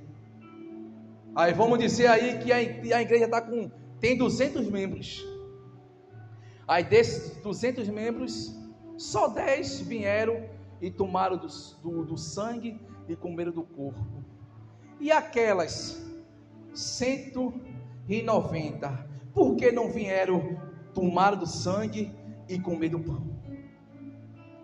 [1.35, 3.71] aí vamos dizer aí que a, a igreja está com
[4.01, 5.25] tem 200 membros.
[6.67, 8.55] Aí desses 200 membros,
[8.97, 11.47] só 10 vieram e tomaram do,
[11.83, 14.25] do, do sangue e comeram do corpo.
[15.01, 16.03] E aquelas
[16.73, 20.57] 190, por que não vieram
[20.93, 22.15] tomar do sangue
[22.49, 23.35] e comer do pão?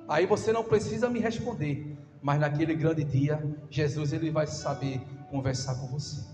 [0.09, 5.77] Aí você não precisa me responder, mas naquele grande dia, Jesus ele vai saber conversar
[5.77, 6.29] com você.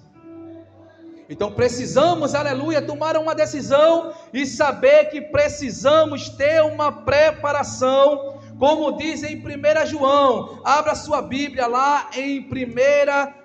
[1.29, 9.23] Então precisamos, aleluia, tomar uma decisão e saber que precisamos ter uma preparação como diz
[9.23, 12.47] em 1 João, abra sua Bíblia lá em 1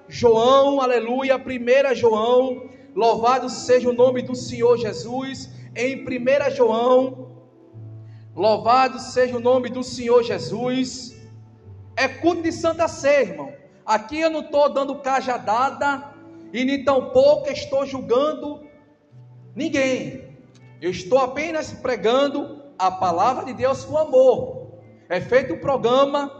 [0.08, 7.30] João, aleluia, 1 João, louvado seja o nome do Senhor Jesus, em 1 João,
[8.34, 11.18] louvado seja o nome do Senhor Jesus,
[11.98, 13.54] é culto de Santa Ceia, irmão,
[13.86, 16.10] aqui eu não estou dando cajadada,
[16.54, 18.62] e nem tampouco estou julgando
[19.54, 20.38] ninguém,
[20.82, 24.61] eu estou apenas pregando a palavra de Deus com amor,
[25.12, 26.32] é feito o programa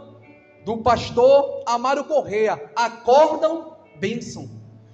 [0.64, 2.58] do pastor Amaro Correia.
[2.74, 4.48] Acordam, bênção.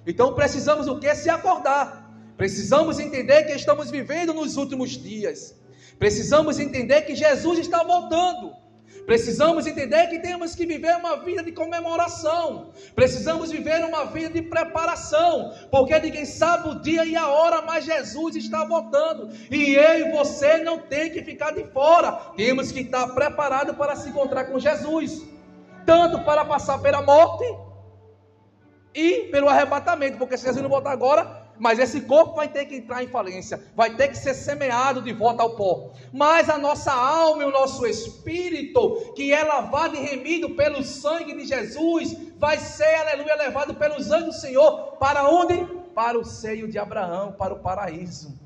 [0.05, 1.15] Então precisamos o que?
[1.15, 2.13] Se acordar.
[2.35, 5.55] Precisamos entender que estamos vivendo nos últimos dias.
[5.97, 8.51] Precisamos entender que Jesus está voltando.
[9.09, 12.69] Precisamos entender que temos que viver uma vida de comemoração.
[12.93, 15.51] Precisamos viver uma vida de preparação.
[15.71, 19.31] Porque ninguém sabe o dia e a hora, mas Jesus está voltando.
[19.49, 22.11] E eu e você não tem que ficar de fora.
[22.37, 25.23] Temos que estar preparados para se encontrar com Jesus.
[25.87, 27.45] Tanto para passar pela morte
[28.93, 30.19] e pelo arrebatamento.
[30.19, 33.61] Porque se Jesus não voltar agora, mas esse corpo vai ter que entrar em falência,
[33.75, 35.91] vai ter que ser semeado de volta ao pó.
[36.11, 41.35] Mas a nossa alma e o nosso espírito, que é lavado e remido pelo sangue
[41.35, 45.65] de Jesus, vai ser, aleluia, levado pelos anjos do Senhor, para onde?
[45.93, 48.39] Para o seio de Abraão, para o paraíso.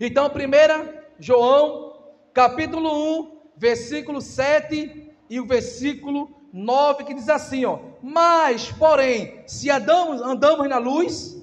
[0.00, 1.96] Então, 1 João,
[2.32, 9.70] capítulo 1, versículo 7 e o versículo 9, que diz assim: ó, Mas, porém, se
[9.70, 11.33] andamos, andamos na luz,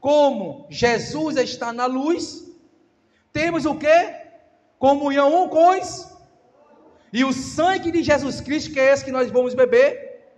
[0.00, 2.50] como Jesus está na luz,
[3.32, 4.14] temos o que?
[4.78, 6.10] Comunhão um com os.
[7.12, 10.32] E o sangue de Jesus Cristo, que é esse que nós vamos beber,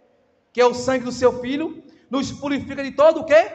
[0.53, 3.53] que é o sangue do seu filho, nos purifica de todo o quê?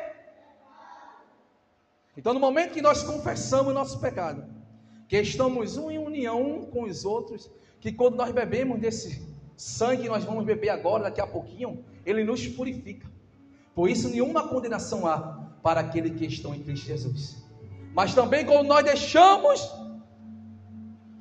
[2.15, 4.45] Então, no momento que nós confessamos o nosso pecado,
[5.07, 10.03] que estamos um em união um com os outros, que quando nós bebemos desse sangue
[10.03, 13.07] que nós vamos beber agora, daqui a pouquinho, ele nos purifica.
[13.75, 15.36] Por isso, nenhuma condenação há
[15.67, 17.45] para aquele que estão em Cristo Jesus.
[17.93, 19.69] Mas também quando nós deixamos,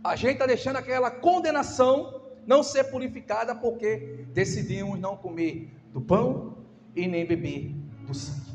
[0.04, 6.58] a gente está deixando aquela condenação não ser purificada porque decidimos não comer do pão
[6.94, 7.74] e nem beber
[8.06, 8.52] do sangue.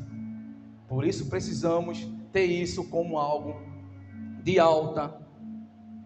[0.88, 3.60] Por isso precisamos ter isso como algo
[4.42, 5.14] de alta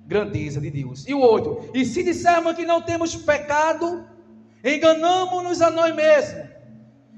[0.05, 1.07] grandeza de Deus.
[1.07, 4.05] E o outro, e se dissermos que não temos pecado,
[4.65, 6.45] enganamos-nos a nós mesmos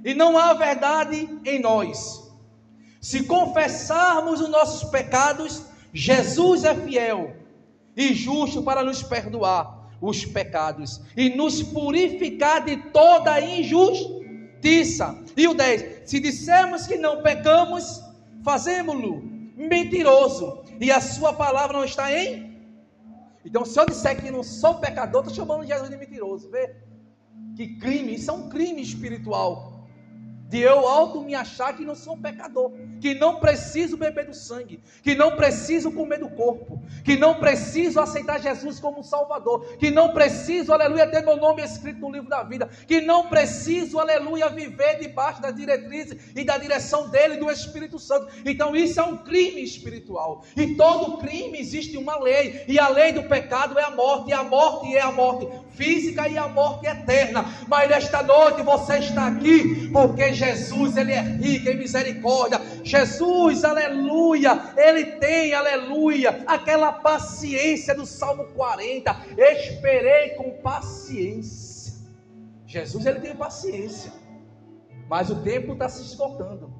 [0.04, 2.27] e não há verdade em nós.
[3.00, 7.36] Se confessarmos os nossos pecados, Jesus é fiel
[7.96, 15.16] e justo para nos perdoar os pecados e nos purificar de toda injustiça.
[15.36, 18.02] E o 10: se dissermos que não pecamos,
[18.44, 19.22] fazemos-lo
[19.56, 22.48] mentiroso e a sua palavra não está em.
[23.44, 26.50] Então, se eu disser que não sou pecador, estou chamando Jesus de mentiroso.
[26.50, 26.76] Vê
[27.56, 29.77] que crime, isso é um crime espiritual
[30.48, 34.80] de eu alto me achar que não sou pecador, que não preciso beber do sangue,
[35.02, 40.12] que não preciso comer do corpo, que não preciso aceitar Jesus como Salvador, que não
[40.12, 44.98] preciso, aleluia, ter meu nome escrito no livro da vida, que não preciso, aleluia, viver
[44.98, 48.28] debaixo da diretriz e da direção dele, do Espírito Santo.
[48.44, 50.44] Então isso é um crime espiritual.
[50.56, 54.32] E todo crime existe uma lei, e a lei do pecado é a morte, e
[54.32, 57.44] a morte é a morte física e a morte eterna.
[57.68, 62.60] Mas nesta noite você está aqui porque Jesus, ele é rico em misericórdia.
[62.88, 69.14] Jesus, aleluia, ele tem, aleluia, aquela paciência do Salmo 40.
[69.36, 71.92] Esperei com paciência.
[72.66, 74.10] Jesus, ele tem paciência.
[75.06, 76.72] Mas o tempo está se esgotando.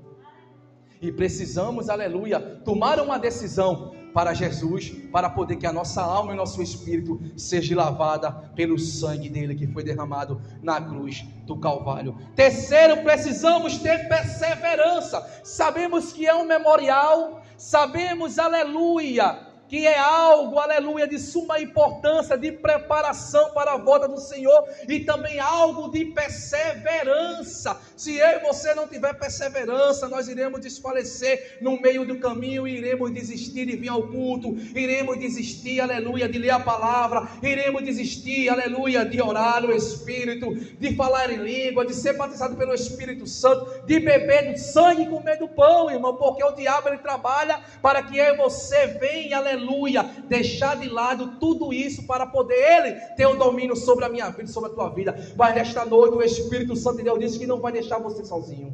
[1.01, 6.37] E precisamos, aleluia, tomar uma decisão para Jesus, para poder que a nossa alma e
[6.37, 12.19] nosso espírito seja lavada pelo sangue dele que foi derramado na cruz do Calvário.
[12.35, 15.25] Terceiro, precisamos ter perseverança.
[15.45, 19.39] Sabemos que é um memorial, sabemos, aleluia,
[19.69, 25.01] que é algo, aleluia, de suma importância, de preparação para a volta do Senhor e
[25.01, 27.79] também algo de perseverança.
[27.95, 33.13] Se eu e você não tiver perseverança, nós iremos desfalecer no meio do caminho iremos
[33.13, 39.05] desistir de vir ao culto, iremos desistir, aleluia, de ler a palavra, iremos desistir, aleluia,
[39.05, 44.01] de orar no Espírito, de falar em língua, de ser batizado pelo Espírito Santo, de
[44.01, 48.17] beber do sangue e comer do pão, irmão, porque o diabo ele trabalha para que
[48.17, 53.27] eu e você venha, aleluia aleluia, deixar de lado tudo isso para poder Ele ter
[53.27, 55.15] o domínio sobre a minha vida, sobre a tua vida.
[55.37, 58.73] Mas nesta noite o Espírito Santo de Deus disse que não vai deixar você sozinho.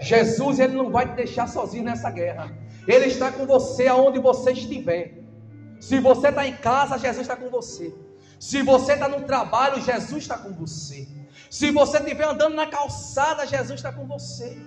[0.00, 2.52] Jesus, Ele não vai te deixar sozinho nessa guerra.
[2.86, 5.22] Ele está com você aonde você estiver.
[5.80, 7.94] Se você está em casa, Jesus está com você.
[8.38, 11.06] Se você está no trabalho, Jesus está com você.
[11.48, 14.58] Se você estiver andando na calçada, Jesus está com você.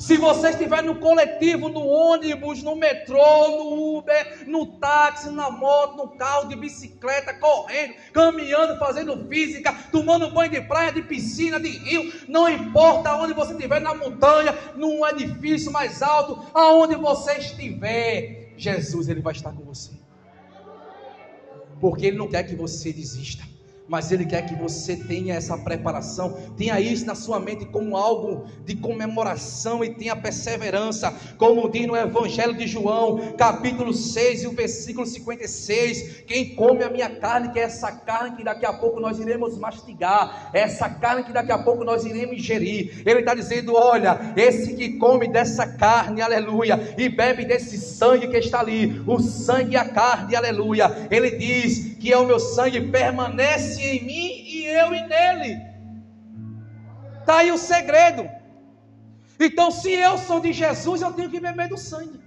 [0.00, 5.94] Se você estiver no coletivo, no ônibus, no metrô, no Uber, no táxi, na moto,
[5.98, 11.68] no carro, de bicicleta, correndo, caminhando, fazendo física, tomando banho de praia, de piscina, de
[11.68, 18.54] rio, não importa onde você estiver, na montanha, num edifício mais alto, aonde você estiver,
[18.56, 19.90] Jesus ele vai estar com você.
[21.78, 23.49] Porque ele não quer que você desista
[23.90, 28.44] mas Ele quer que você tenha essa preparação, tenha isso na sua mente como algo
[28.64, 34.52] de comemoração e tenha perseverança, como diz no Evangelho de João, capítulo 6 e o
[34.52, 39.00] versículo 56: quem come a minha carne, que é essa carne que daqui a pouco
[39.00, 43.02] nós iremos mastigar, essa carne que daqui a pouco nós iremos ingerir.
[43.04, 48.36] Ele está dizendo: olha, esse que come dessa carne, aleluia, e bebe desse sangue que
[48.36, 51.08] está ali, o sangue e a carne, aleluia.
[51.10, 55.52] Ele diz que é o meu sangue, permanece em mim e eu e nele.
[57.20, 58.28] Está aí o segredo.
[59.38, 62.18] Então, se eu sou de Jesus, eu tenho que beber do sangue.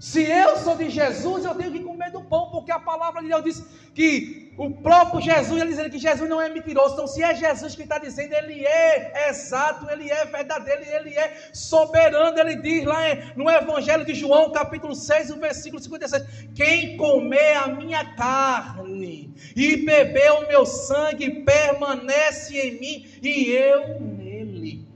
[0.00, 3.28] Se eu sou de Jesus, eu tenho que comer do pão, porque a palavra de
[3.28, 3.64] Deus diz
[3.94, 6.94] que o próprio Jesus, ele dizendo que Jesus não é mentiroso.
[6.94, 11.50] Então, se é Jesus que está dizendo, ele é exato, ele é verdadeiro, ele é
[11.52, 12.38] soberano.
[12.38, 13.00] Ele diz lá
[13.34, 19.76] no Evangelho de João, capítulo 6, o versículo 56: Quem comer a minha carne e
[19.78, 24.86] beber o meu sangue, permanece em mim e eu nele.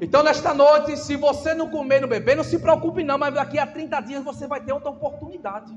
[0.00, 3.58] Então, nesta noite, se você não comer no beber, não se preocupe, não, mas daqui
[3.58, 5.74] a 30 dias você vai ter outra oportunidade.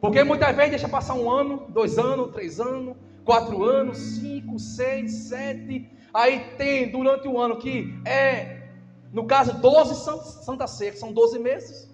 [0.00, 5.12] Porque muitas vezes deixa passar um ano, dois anos, três anos, quatro anos, cinco, seis,
[5.28, 5.90] sete.
[6.12, 8.68] Aí tem durante o ano que é,
[9.12, 11.90] no caso, 12 Santa Ceia, são 12 meses.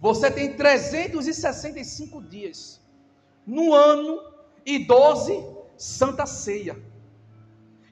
[0.00, 2.80] Você tem 365 dias
[3.46, 4.20] no ano
[4.64, 5.44] e 12
[5.76, 6.76] Santa Ceia.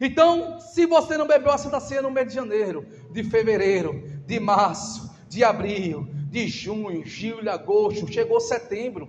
[0.00, 4.40] Então, se você não bebeu a Santa Ceia no mês de janeiro, de fevereiro, de
[4.40, 9.08] março, de abril, de junho, julho, agosto, chegou setembro,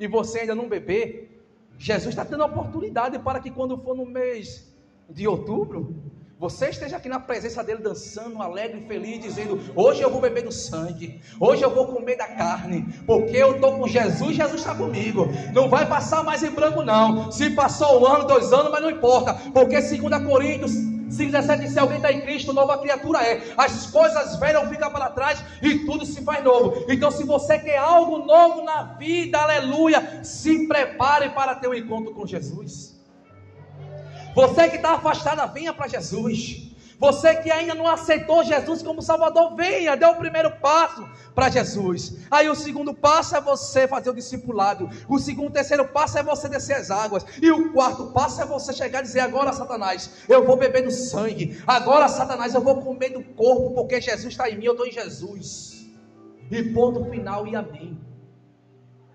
[0.00, 1.44] e você ainda não beber,
[1.76, 4.72] Jesus está tendo a oportunidade para que quando for no mês
[5.10, 5.94] de outubro,
[6.38, 10.42] você esteja aqui na presença dele dançando, alegre e feliz, dizendo: Hoje eu vou beber
[10.42, 14.74] do sangue, hoje eu vou comer da carne, porque eu estou com Jesus, Jesus está
[14.74, 15.26] comigo.
[15.52, 17.30] Não vai passar mais em branco, não.
[17.30, 21.96] Se passou um ano, dois anos, mas não importa, porque segundo Coríntios 5,17 se alguém
[21.96, 23.54] está em Cristo, nova criatura é.
[23.56, 26.84] As coisas velhas ficam para trás e tudo se faz novo.
[26.88, 32.12] Então, se você quer algo novo na vida, aleluia, se prepare para ter um encontro
[32.12, 32.94] com Jesus.
[34.34, 36.73] Você que está afastada, venha para Jesus.
[36.98, 42.16] Você que ainda não aceitou Jesus como Salvador, venha, dê o primeiro passo para Jesus.
[42.30, 44.88] Aí o segundo passo é você fazer o discipulado.
[45.08, 47.24] O segundo, terceiro passo é você descer as águas.
[47.42, 50.90] E o quarto passo é você chegar e dizer: agora, Satanás, eu vou beber do
[50.90, 51.60] sangue.
[51.66, 54.92] Agora, Satanás, eu vou comer do corpo, porque Jesus está em mim, eu estou em
[54.92, 55.86] Jesus.
[56.50, 57.98] E ponto final e amém.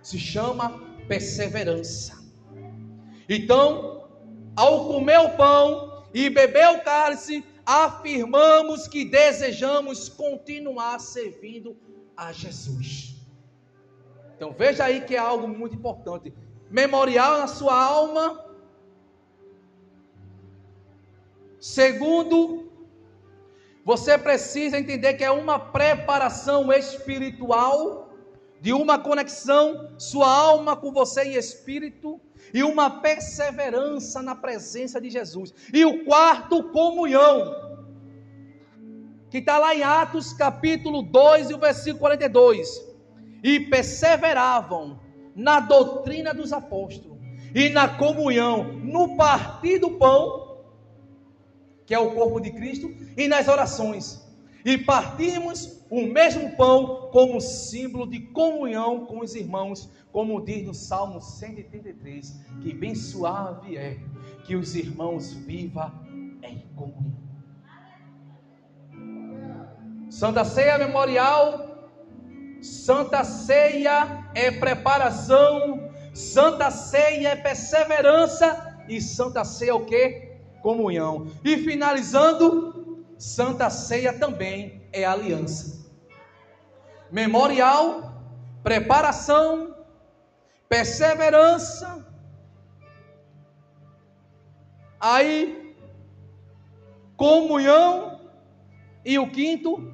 [0.02, 2.18] Se chama perseverança.
[3.28, 4.10] Então,
[4.56, 11.78] ao comer o pão e beber o cálice, afirmamos que desejamos continuar servindo
[12.18, 13.16] a Jesus.
[14.36, 16.34] Então veja aí que é algo muito importante.
[16.68, 18.44] Memorial na sua alma.
[21.60, 22.72] Segundo,
[23.86, 28.10] você precisa entender que é uma preparação espiritual
[28.60, 32.20] de uma conexão sua alma com você em espírito
[32.54, 35.54] e uma perseverança na presença de Jesus.
[35.74, 37.70] E o quarto, comunhão,
[39.30, 42.90] que está lá em Atos capítulo 2 e o versículo 42.
[43.44, 45.00] E perseveravam
[45.36, 47.20] na doutrina dos apóstolos
[47.54, 50.58] e na comunhão, no partir do pão,
[51.86, 54.29] que é o corpo de Cristo, e nas orações.
[54.66, 60.74] E partimos o mesmo pão como símbolo de comunhão com os irmãos como diz no
[60.74, 63.98] Salmo 133, que bem suave é
[64.44, 65.92] que os irmãos vivam
[66.42, 67.20] em comunhão.
[70.10, 71.90] Santa Ceia Memorial,
[72.62, 80.28] Santa Ceia é preparação, Santa Ceia é perseverança e Santa Ceia é o que?
[80.64, 81.28] Comunhão.
[81.44, 82.79] E finalizando,
[83.20, 85.86] Santa Ceia também é aliança.
[87.12, 88.14] Memorial,
[88.64, 89.76] preparação,
[90.70, 92.08] perseverança.
[94.98, 95.76] Aí,
[97.18, 98.22] comunhão.
[99.04, 99.94] E o quinto,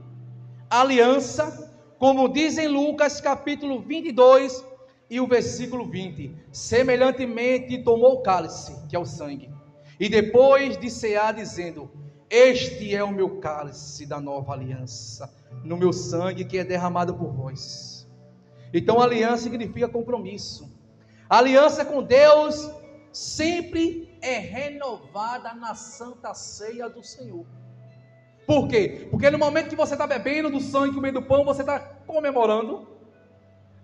[0.69, 1.73] aliança.
[1.97, 4.63] Como diz em Lucas capítulo 22
[5.09, 9.49] e o versículo 20: Semelhantemente tomou o cálice, que é o sangue,
[9.99, 15.31] e depois de cear, dizendo: Este é o meu cálice da nova aliança,
[15.63, 18.07] no meu sangue que é derramado por vós.
[18.73, 20.69] Então, aliança significa compromisso.
[21.29, 22.69] Aliança com Deus
[23.11, 27.45] sempre é renovada na santa ceia do Senhor.
[28.45, 29.07] Por quê?
[29.09, 32.87] Porque no momento que você está bebendo do sangue, comendo do pão, você está comemorando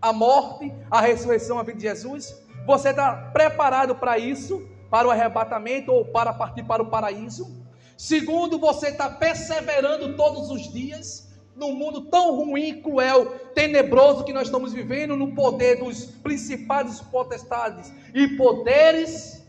[0.02, 2.36] a morte, a ressurreição, a vida de Jesus.
[2.66, 7.61] Você está preparado para isso, para o arrebatamento ou para partir para o paraíso.
[8.02, 14.48] Segundo, você está perseverando todos os dias no mundo tão ruim, cruel, tenebroso que nós
[14.48, 19.46] estamos vivendo, no poder dos principados potestades e poderes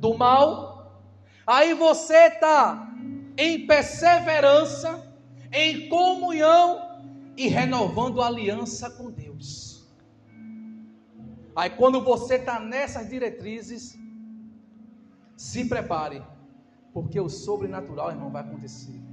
[0.00, 1.00] do mal,
[1.46, 2.92] aí você está
[3.38, 5.14] em perseverança,
[5.52, 6.80] em comunhão
[7.36, 9.86] e renovando aliança com Deus.
[11.54, 13.96] Aí quando você está nessas diretrizes,
[15.36, 16.20] se prepare,
[16.94, 19.04] porque o sobrenatural, irmão, vai acontecer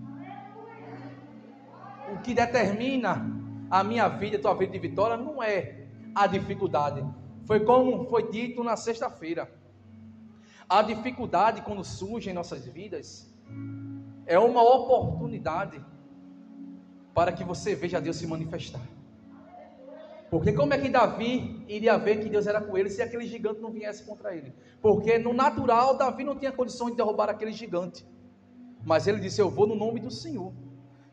[2.11, 3.25] o que determina
[3.69, 7.03] a minha vida, a tua vida de vitória, não é a dificuldade.
[7.45, 9.49] Foi como foi dito na sexta-feira.
[10.67, 13.33] A dificuldade, quando surge em nossas vidas,
[14.25, 15.83] é uma oportunidade
[17.13, 18.81] para que você veja Deus se manifestar.
[20.31, 23.59] Porque como é que Davi iria ver que Deus era com ele se aquele gigante
[23.59, 24.53] não viesse contra ele?
[24.81, 28.07] Porque no natural, Davi não tinha condições de derrubar aquele gigante.
[28.85, 30.53] Mas ele disse: Eu vou no nome do Senhor.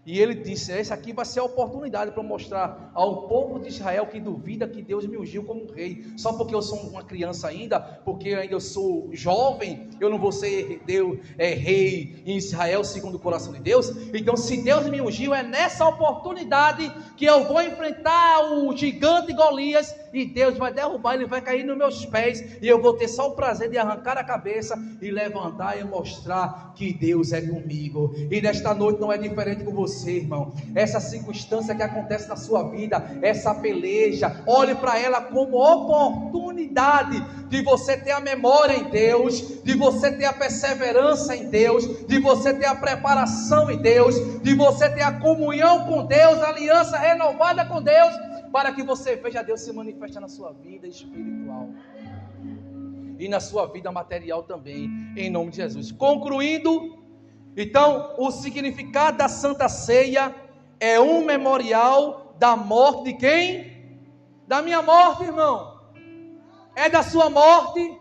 [0.07, 4.07] E ele disse: Essa aqui vai ser a oportunidade para mostrar ao povo de Israel
[4.09, 7.79] que duvida que Deus me ungiu como rei, só porque eu sou uma criança ainda,
[7.79, 13.15] porque ainda eu sou jovem, eu não vou ser Deus, é, rei em Israel segundo
[13.15, 13.93] o coração de Deus.
[14.13, 19.95] Então, se Deus me ungiu, é nessa oportunidade que eu vou enfrentar o gigante Golias
[20.13, 23.29] e Deus vai derrubar, ele vai cair nos meus pés, e eu vou ter só
[23.29, 28.13] o prazer de arrancar a cabeça e levantar e mostrar que Deus é comigo.
[28.31, 30.53] E nesta noite não é diferente com você, irmão.
[30.75, 32.88] Essa circunstância que acontece na sua vida,
[33.23, 39.75] essa peleja, olhe para ela como oportunidade de você ter a memória em Deus, de
[39.75, 44.89] você ter a perseverança em Deus, de você ter a preparação em Deus, de você
[44.91, 48.15] ter a comunhão com Deus, a aliança renovada com Deus,
[48.53, 51.69] para que você veja Deus se manifestar na sua vida espiritual
[53.19, 55.91] e na sua vida material também, em nome de Jesus.
[55.91, 56.99] Concluindo,
[57.57, 60.33] então, o significado da Santa Ceia
[60.79, 64.01] é um memorial da morte de quem?
[64.47, 65.79] Da minha morte, irmão.
[66.75, 67.99] É da sua morte?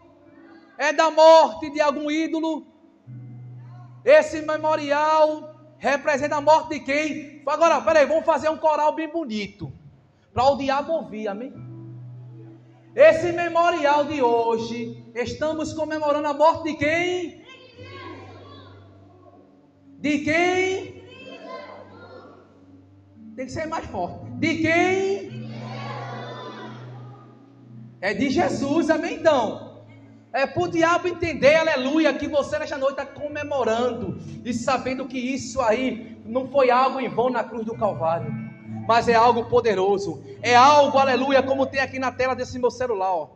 [0.77, 2.67] É da morte de algum ídolo?
[4.05, 7.43] Esse memorial representa a morte de quem?
[7.45, 9.73] Agora, peraí, vamos fazer um coral bem bonito.
[10.33, 11.51] Para o diabo ouvir, amém?
[12.95, 17.43] Esse memorial de hoje, estamos comemorando a morte de quem?
[19.99, 20.96] De quem?
[23.37, 24.25] Tem que ser mais forte.
[24.39, 25.47] De quem?
[28.01, 29.13] É de Jesus, amém?
[29.17, 29.83] Então,
[30.33, 35.19] é para o diabo entender, aleluia, que você nesta noite está comemorando e sabendo que
[35.19, 38.33] isso aí não foi algo em vão na cruz do Calvário,
[38.87, 43.13] mas é algo poderoso, é algo, aleluia, como tem aqui na tela desse meu celular,
[43.13, 43.29] ó.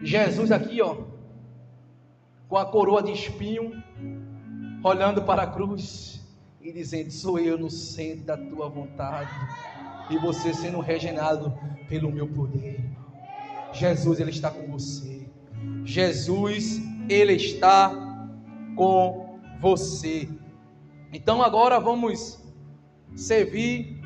[0.00, 0.98] Jesus aqui, ó,
[2.48, 3.82] com a coroa de espinho,
[4.84, 6.13] olhando para a cruz
[6.64, 9.30] e dizendo: Sou eu no centro da tua vontade,
[10.10, 11.52] e você sendo regenerado
[11.88, 12.82] pelo meu poder.
[13.72, 15.28] Jesus, Ele está com você.
[15.84, 17.92] Jesus, Ele está
[18.74, 20.28] com você.
[21.12, 22.42] Então agora vamos
[23.14, 24.00] servir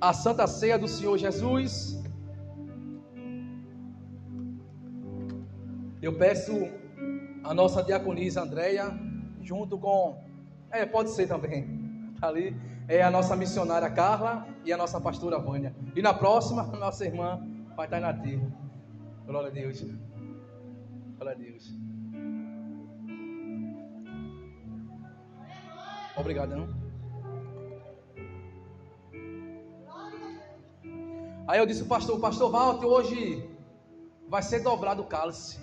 [0.00, 2.00] a Santa Ceia do Senhor Jesus.
[6.00, 6.52] Eu peço
[7.44, 8.98] a nossa diaconisa Andréia,
[9.40, 10.18] junto com,
[10.72, 12.56] é, pode ser também, tá ali,
[12.88, 15.74] é a nossa missionária Carla e a nossa pastora Vânia.
[15.94, 17.46] E na próxima, nossa irmã
[17.76, 18.50] vai estar na terra.
[19.26, 19.82] Glória a Deus.
[21.18, 21.72] Glória a Deus.
[26.16, 26.82] Obrigado, não?
[31.46, 33.48] Aí eu disse, pastor, pastor Walter, hoje
[34.28, 35.58] vai ser dobrado o cálice.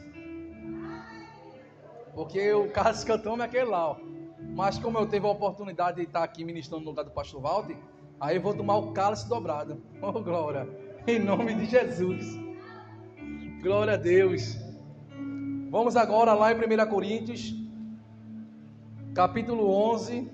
[2.13, 4.08] Porque o cálice que eu tomo é aquele lá, ó.
[4.59, 7.77] Mas como eu tive a oportunidade de estar aqui ministrando no lugar do pastor Walter,
[8.19, 9.81] aí eu vou tomar o cálice dobrado.
[10.03, 10.67] Oh, glória.
[11.07, 12.25] Em nome de Jesus.
[13.63, 14.57] Glória a Deus.
[15.71, 17.55] Vamos agora lá em 1 Coríntios,
[19.15, 20.29] capítulo 11.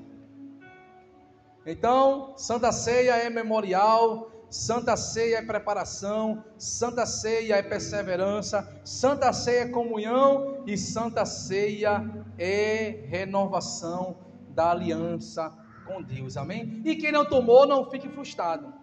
[1.63, 9.61] Então, Santa Ceia é memorial, Santa Ceia é preparação, Santa Ceia é perseverança, Santa Ceia
[9.61, 12.03] é comunhão e Santa Ceia
[12.37, 14.17] é renovação
[14.49, 15.53] da aliança
[15.85, 16.37] com Deus.
[16.37, 16.81] Amém?
[16.85, 18.73] E quem não tomou, não fique frustrado.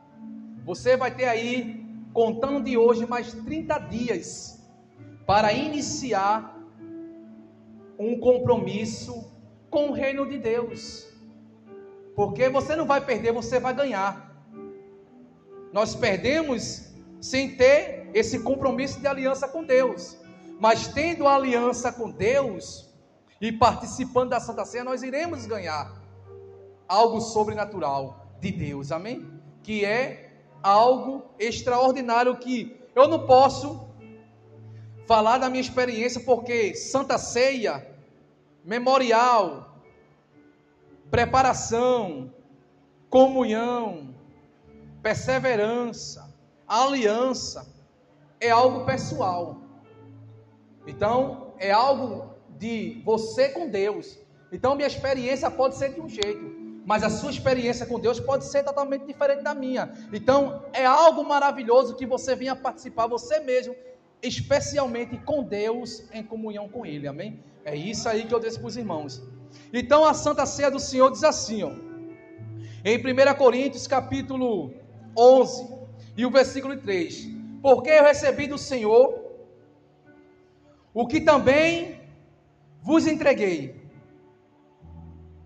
[0.65, 4.63] Você vai ter aí, contando de hoje, mais 30 dias
[5.27, 6.59] para iniciar
[7.99, 9.31] um compromisso
[9.71, 11.09] com o reino de Deus.
[12.15, 14.32] Porque você não vai perder, você vai ganhar.
[15.73, 20.19] Nós perdemos sem ter esse compromisso de aliança com Deus.
[20.61, 22.89] Mas tendo a aliança com Deus
[23.41, 25.93] e participando da Santa Ceia, nós iremos ganhar
[26.87, 28.93] algo sobrenatural de Deus.
[28.93, 29.29] Amém?
[29.63, 33.89] Que é algo extraordinário que eu não posso
[35.07, 37.87] falar da minha experiência porque Santa Ceia,
[38.65, 39.77] memorial,
[41.11, 42.33] preparação,
[43.11, 44.12] comunhão,
[45.03, 46.33] perseverança,
[46.67, 47.67] aliança,
[48.41, 49.59] é algo pessoal.
[50.87, 54.19] Então, é algo de você com Deus.
[54.53, 56.45] Então, minha experiência pode ser de um jeito,
[56.85, 59.93] mas a sua experiência com Deus pode ser totalmente diferente da minha.
[60.13, 63.75] Então, é algo maravilhoso que você venha participar você mesmo,
[64.23, 67.09] especialmente com Deus, em comunhão com Ele.
[67.09, 67.43] Amém?
[67.65, 69.23] É isso aí que eu disse para os irmãos.
[69.73, 71.71] Então, a Santa Ceia do Senhor diz assim, ó,
[72.85, 74.82] em 1 Coríntios, capítulo
[75.17, 75.69] 11
[76.17, 77.29] e o versículo 3.
[77.63, 79.23] Porque eu recebi do Senhor
[80.93, 82.01] o que também
[82.83, 83.81] vos entreguei.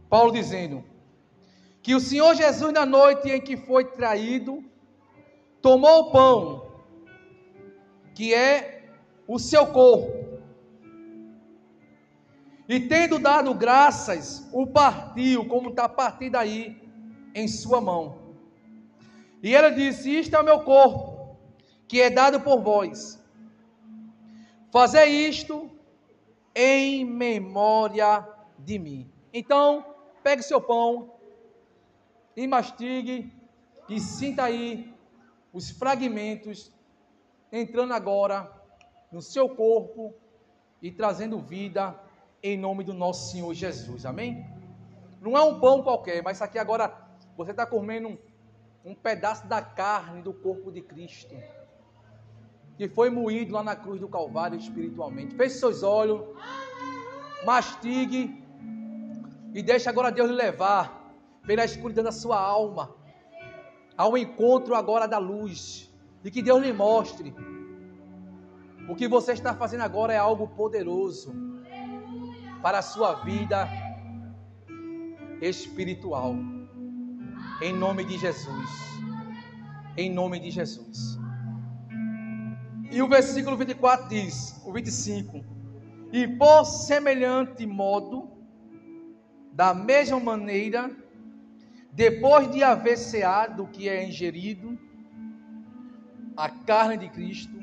[0.09, 0.85] Paulo dizendo
[1.83, 4.65] que o Senhor Jesus, na noite em que foi traído,
[5.61, 6.67] tomou o pão,
[8.15, 8.89] que é
[9.29, 10.27] o seu corpo,
[12.69, 16.77] e tendo dado graças, o partiu, como está partido aí,
[17.33, 18.26] em sua mão.
[19.43, 21.37] E ele disse: Isto é o meu corpo,
[21.89, 23.23] que é dado por vós.
[24.71, 25.71] Fazer isto
[26.55, 28.27] em memória
[28.59, 29.11] de mim.
[29.33, 29.85] Então,
[30.23, 31.13] pegue seu pão
[32.37, 33.33] e mastigue
[33.89, 34.93] e sinta aí
[35.53, 36.73] os fragmentos
[37.53, 38.51] entrando agora
[39.11, 40.15] no seu corpo
[40.83, 41.99] e trazendo vida
[42.43, 44.05] em nome do nosso Senhor Jesus.
[44.05, 44.47] Amém?
[45.21, 46.95] Não é um pão qualquer, mas aqui agora
[47.37, 48.19] você está comendo um,
[48.87, 51.35] um pedaço da carne do corpo de Cristo,
[52.79, 55.35] que foi moído lá na cruz do Calvário espiritualmente.
[55.35, 56.23] Feche seus olhos,
[57.45, 58.43] mastigue
[59.53, 61.13] e deixe agora Deus lhe levar
[61.45, 62.95] pela escuridão da sua alma
[63.97, 67.35] ao encontro agora da luz e que Deus lhe mostre
[68.89, 71.35] o que você está fazendo agora é algo poderoso
[72.63, 73.69] para a sua vida
[75.41, 76.56] espiritual.
[77.61, 78.71] Em nome de Jesus.
[79.97, 81.19] Em nome de Jesus.
[82.91, 85.43] E o versículo 24 diz, o 25:
[86.13, 88.31] E por semelhante modo,
[89.53, 90.95] da mesma maneira,
[91.93, 94.79] depois de haver ceado o que é ingerido,
[96.37, 97.57] a carne de Cristo,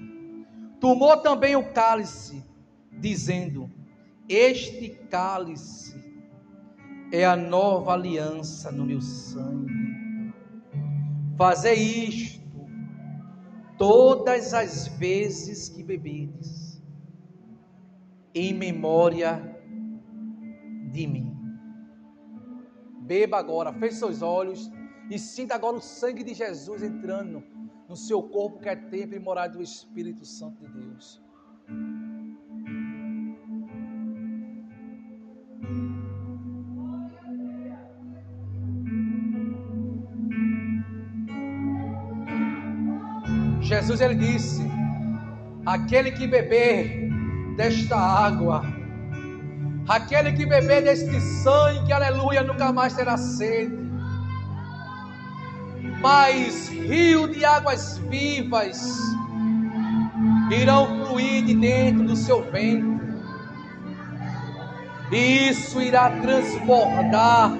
[0.79, 2.43] tomou também o cálice,
[2.91, 3.69] dizendo:
[4.27, 5.93] Este cálice
[7.11, 9.82] é a nova aliança no meu sangue.
[11.37, 12.43] Fazer isto
[13.77, 16.81] todas as vezes que bebedes,
[18.33, 19.41] em memória
[20.91, 21.35] de mim.
[23.01, 24.71] Beba agora, feche seus olhos
[25.09, 27.43] e sinta agora o sangue de Jesus entrando
[27.89, 31.21] no seu corpo que é templo e morada do Espírito Santo de Deus.
[43.73, 44.61] Jesus ele disse:
[45.65, 47.09] aquele que beber
[47.57, 48.63] desta água,
[49.87, 53.81] aquele que beber deste sangue, aleluia, nunca mais terá sede.
[56.01, 58.99] Mas rio de águas vivas
[60.51, 62.93] irão fluir de dentro do seu ventre.
[65.11, 67.51] E isso irá transbordar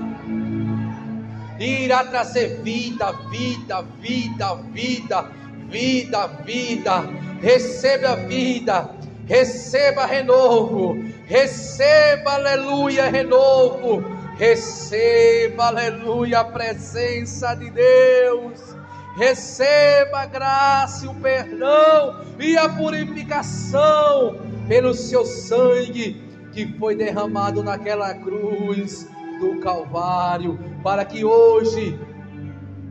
[1.60, 5.43] irá trazer vida, vida, vida, vida
[5.74, 7.02] vida, vida,
[7.42, 8.92] receba vida,
[9.26, 14.04] receba renovo, receba, aleluia, renovo,
[14.38, 18.78] receba, aleluia, a presença de Deus,
[19.18, 26.22] receba a graça, o perdão e a purificação pelo seu sangue
[26.52, 29.08] que foi derramado naquela cruz
[29.40, 32.00] do Calvário, para que hoje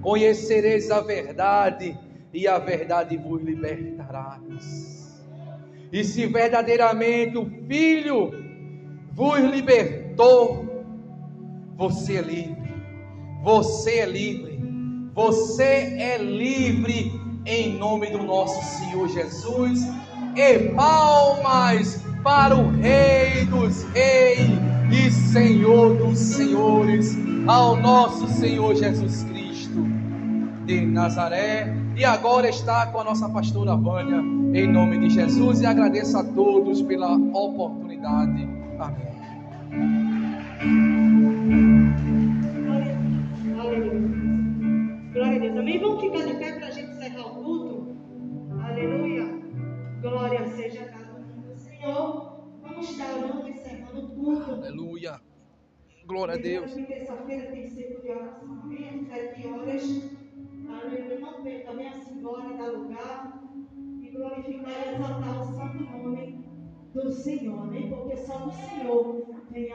[0.00, 1.96] conhecereis a verdade
[2.32, 5.22] e a verdade vos libertarás.
[5.92, 8.32] E se verdadeiramente o Filho
[9.12, 10.66] vos libertou,
[11.76, 12.72] você é livre.
[13.42, 14.58] Você é livre.
[15.14, 15.62] Você
[15.98, 17.12] é livre
[17.44, 19.80] em nome do nosso Senhor Jesus.
[20.34, 24.48] E palmas para o Rei dos Reis
[24.90, 27.14] e Senhor dos Senhores,
[27.46, 29.84] ao nosso Senhor Jesus Cristo
[30.64, 34.16] de Nazaré e agora está com a nossa pastora Vânia,
[34.60, 38.42] em nome de Jesus, e agradeço a todos pela oportunidade.
[38.80, 39.12] Amém.
[45.12, 45.56] Glória a Deus.
[45.56, 45.78] Amém.
[45.78, 47.96] Vamos ficar de pé para a gente encerrar o culto.
[48.64, 49.40] Aleluia.
[50.00, 52.48] Glória seja a cada um do Senhor.
[52.62, 54.50] Vamos estar orando, encerrando o culto.
[54.50, 55.20] Aleluia.
[56.04, 56.74] Glória a Deus.
[56.74, 58.60] Terça-feira tem sido de oração.
[58.64, 59.06] Amém.
[59.08, 60.21] Sete horas.
[60.80, 61.18] Aleluia.
[61.20, 63.42] Não perca, venha assim embora, dar lugar
[64.00, 66.44] e glorificar e exaltar o santo nome
[66.94, 67.88] do Senhor, amém?
[67.90, 69.26] Porque só no Senhor